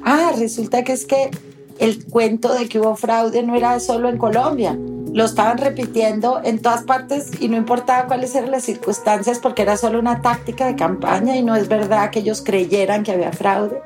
Ah, 0.04 0.34
resulta 0.38 0.84
que 0.84 0.92
es 0.92 1.06
que 1.06 1.32
el 1.80 2.06
cuento 2.06 2.54
de 2.54 2.68
que 2.68 2.80
hubo 2.80 2.96
fraude 2.96 3.42
no 3.42 3.56
era 3.56 3.80
solo 3.80 4.10
en 4.10 4.18
Colombia, 4.18 4.78
lo 5.13 5.26
estaban 5.26 5.58
repitiendo 5.58 6.42
en 6.44 6.62
todas 6.62 6.84
partes 6.84 7.32
y 7.39 7.48
no 7.48 7.58
importaba 7.58 8.06
cuáles 8.08 8.36
eran 8.36 8.52
las 8.52 8.63
circunstancias 8.63 9.39
porque 9.39 9.63
era 9.63 9.78
solo 9.78 10.00
una 10.00 10.22
táctica 10.22 10.68
de 10.68 10.76
campaña 10.76 11.36
y 11.36 11.42
no 11.42 11.56
es 11.56 11.68
verdad 11.68 12.12
que 12.12 12.20
ellos 12.20 12.42
creyeran 12.42 13.04
que 13.04 13.13
había 13.13 13.32
fraude. 13.32 13.82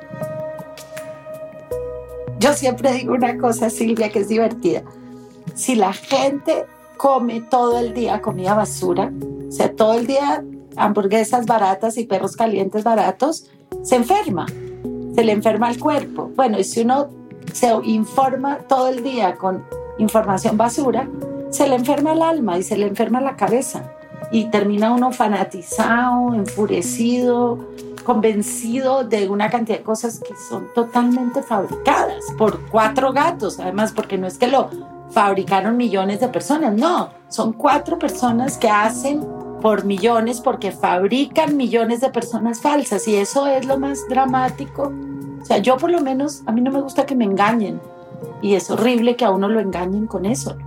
Yo 2.40 2.54
siempre 2.54 2.92
digo 2.94 3.14
una 3.14 3.38
cosa, 3.38 3.70
Silvia, 3.70 4.10
que 4.10 4.20
es 4.20 4.28
divertida. 4.28 4.84
Si 5.54 5.76
la 5.76 5.94
gente 5.94 6.66
come 6.98 7.42
todo 7.42 7.80
el 7.80 7.94
día 7.94 8.22
comida 8.22 8.54
basura, 8.54 9.12
o 9.48 9.52
sea, 9.52 9.74
todo 9.74 9.94
el 9.94 10.08
día 10.08 10.44
hamburguesas 10.76 11.46
baratas 11.46 11.98
y 11.98 12.06
perros 12.06 12.36
calientes 12.36 12.84
baratos, 12.84 13.50
se 13.84 13.96
enferma, 13.96 14.48
se 15.16 15.24
le 15.24 15.32
enferma 15.32 15.70
el 15.70 15.80
cuerpo. 15.80 16.32
Bueno, 16.36 16.60
y 16.60 16.64
si 16.64 16.82
uno 16.82 17.23
se 17.54 17.74
informa 17.84 18.58
todo 18.68 18.90
el 18.90 19.04
día 19.04 19.36
con 19.36 19.64
información 19.98 20.58
basura, 20.58 21.08
se 21.50 21.68
le 21.68 21.76
enferma 21.76 22.14
el 22.14 22.22
alma 22.22 22.58
y 22.58 22.64
se 22.64 22.76
le 22.76 22.88
enferma 22.88 23.22
la 23.22 23.36
cabeza. 23.38 23.84
Y 24.32 24.46
termina 24.46 24.92
uno 24.92 25.12
fanatizado, 25.12 26.34
enfurecido, 26.34 27.60
convencido 28.04 29.04
de 29.04 29.30
una 29.30 29.50
cantidad 29.50 29.78
de 29.78 29.84
cosas 29.84 30.20
que 30.20 30.36
son 30.36 30.68
totalmente 30.74 31.44
fabricadas 31.44 32.26
por 32.38 32.60
cuatro 32.72 33.14
gatos, 33.14 33.60
además, 33.60 33.92
porque 33.92 34.18
no 34.18 34.26
es 34.26 34.38
que 34.38 34.48
lo 34.48 34.70
fabricaron 35.12 35.78
millones 35.78 36.20
de 36.20 36.28
personas, 36.30 36.74
no, 36.74 37.12
son 37.28 37.54
cuatro 37.54 38.00
personas 38.00 38.58
que 38.58 38.70
hacen 38.70 39.24
por 39.62 39.86
millones 39.86 40.42
porque 40.42 40.72
fabrican 40.72 41.56
millones 41.56 42.02
de 42.02 42.10
personas 42.10 42.60
falsas. 42.60 43.08
Y 43.08 43.16
eso 43.16 43.48
es 43.48 43.66
lo 43.66 43.78
más 43.78 44.10
dramático 44.10 44.92
o 45.44 45.46
sea, 45.46 45.58
yo 45.58 45.76
por 45.76 45.92
lo 45.92 46.00
menos, 46.00 46.42
a 46.46 46.54
mí 46.54 46.62
no 46.62 46.72
me 46.72 46.80
gusta 46.80 47.06
que 47.06 47.16
me 47.16 47.26
engañen. 47.26 47.82
Y 48.42 48.56
es 48.56 48.72
horrible 48.72 49.18
que 49.18 49.26
a 49.26 49.32
uno 49.32 49.50
lo 49.50 49.60
engañen 49.60 50.08
con 50.08 50.26
eso. 50.26 50.58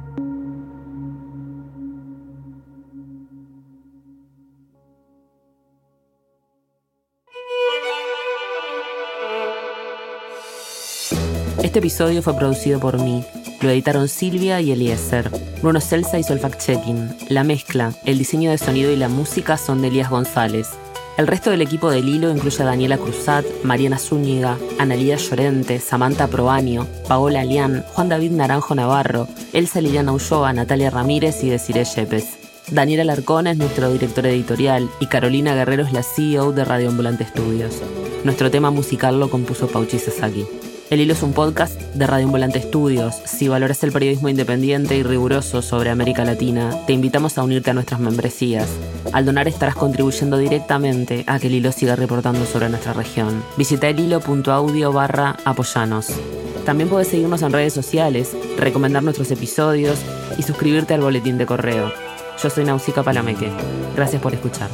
Este 11.62 11.79
episodio 11.79 12.21
fue 12.21 12.37
producido 12.37 12.79
por 12.79 13.01
mí. 13.01 13.25
Lo 13.62 13.71
editaron 13.71 14.09
Silvia 14.09 14.61
y 14.61 14.73
Eliezer. 14.73 15.31
Bruno 15.62 15.81
Celsa 15.81 16.19
hizo 16.19 16.35
el 16.35 16.41
fact-checking. 16.41 17.31
La 17.31 17.45
mezcla, 17.45 17.95
el 18.05 18.19
diseño 18.19 18.51
de 18.51 18.59
sonido 18.59 18.91
y 18.91 18.97
la 18.97 19.09
música 19.09 19.57
son 19.57 19.81
de 19.81 19.89
Elías 19.89 20.11
González. 20.11 20.69
El 21.17 21.27
resto 21.27 21.51
del 21.51 21.63
equipo 21.63 21.91
del 21.91 22.11
hilo 22.11 22.31
incluye 22.31 22.63
a 22.63 22.67
Daniela 22.67 22.99
Cruzat, 22.99 23.47
Mariana 23.63 23.99
Zúñiga, 23.99 24.59
Analía 24.79 25.17
Llorente, 25.17 25.81
Samantha 25.81 26.27
Proaño, 26.27 26.87
Paola 27.09 27.41
Alián, 27.41 27.85
Juan 27.95 28.11
David 28.11 28.33
Naranjo 28.33 28.75
Navarro, 28.75 29.27
Elsa 29.55 29.81
Liliana 29.81 30.13
Ulloa, 30.13 30.53
Natalia 30.53 30.91
Ramírez 30.91 31.43
y 31.43 31.49
Desiree 31.49 31.85
Yepes. 31.85 32.37
Daniela 32.71 33.05
Larcón 33.05 33.47
es 33.47 33.57
nuestro 33.57 33.91
director 33.91 34.27
editorial 34.27 34.91
y 35.01 35.07
Carolina 35.07 35.55
Guerrero 35.55 35.85
es 35.85 35.93
la 35.93 36.03
CEO 36.03 36.53
de 36.53 36.65
Radio 36.67 36.91
Ambulante 36.91 37.25
Estudios. 37.25 37.81
Nuestro 38.25 38.51
tema 38.51 38.71
musical 38.71 39.19
lo 39.19 39.31
compuso 39.31 39.69
Pauchi 39.69 39.99
Sasaki. 39.99 40.45
El 40.88 41.01
Hilo 41.01 41.14
es 41.14 41.22
un 41.25 41.33
podcast 41.33 41.81
de 41.94 42.07
Radio 42.07 42.29
Volante 42.29 42.61
Estudios. 42.61 43.16
Si 43.25 43.49
valoras 43.49 43.83
el 43.83 43.90
periodismo 43.90 44.29
independiente 44.29 44.96
y 44.96 45.03
riguroso 45.03 45.61
sobre 45.61 45.90
América 45.90 46.25
Latina, 46.25 46.70
te 46.87 46.92
invitamos 46.92 47.37
a 47.37 47.42
unirte 47.42 47.70
a 47.70 47.75
nuestras 47.75 47.99
membresías. 47.99 48.68
Al 49.12 49.27
donar 49.27 49.49
estarás 49.49 49.75
contribuyendo 49.75 50.38
directamente 50.38 51.25
a 51.27 51.40
que 51.40 51.49
el 51.49 51.55
Hilo 51.55 51.72
siga 51.72 51.96
reportando 51.96 52.46
sobre 52.46 52.68
nuestra 52.68 52.92
región. 52.92 53.42
Visita 53.57 53.88
el 53.88 53.99
hilo.audio 53.99 54.92
barra 54.92 55.37
apoyanos. 55.44 56.07
También 56.64 56.88
puedes 56.88 57.09
seguirnos 57.09 57.42
en 57.42 57.53
redes 57.53 57.72
sociales, 57.72 58.37
recomendar 58.57 59.03
nuestros 59.03 59.29
episodios 59.33 59.99
y 60.38 60.44
suscribirte 60.44 60.94
al 60.94 61.01
boletín 61.01 61.37
de 61.37 61.46
correo. 61.46 61.92
Yo 62.40 62.49
soy 62.49 62.64
Nausica 62.64 63.03
Palameque. 63.03 63.51
Gracias 63.96 64.22
por 64.22 64.35
escuchar. 64.35 64.68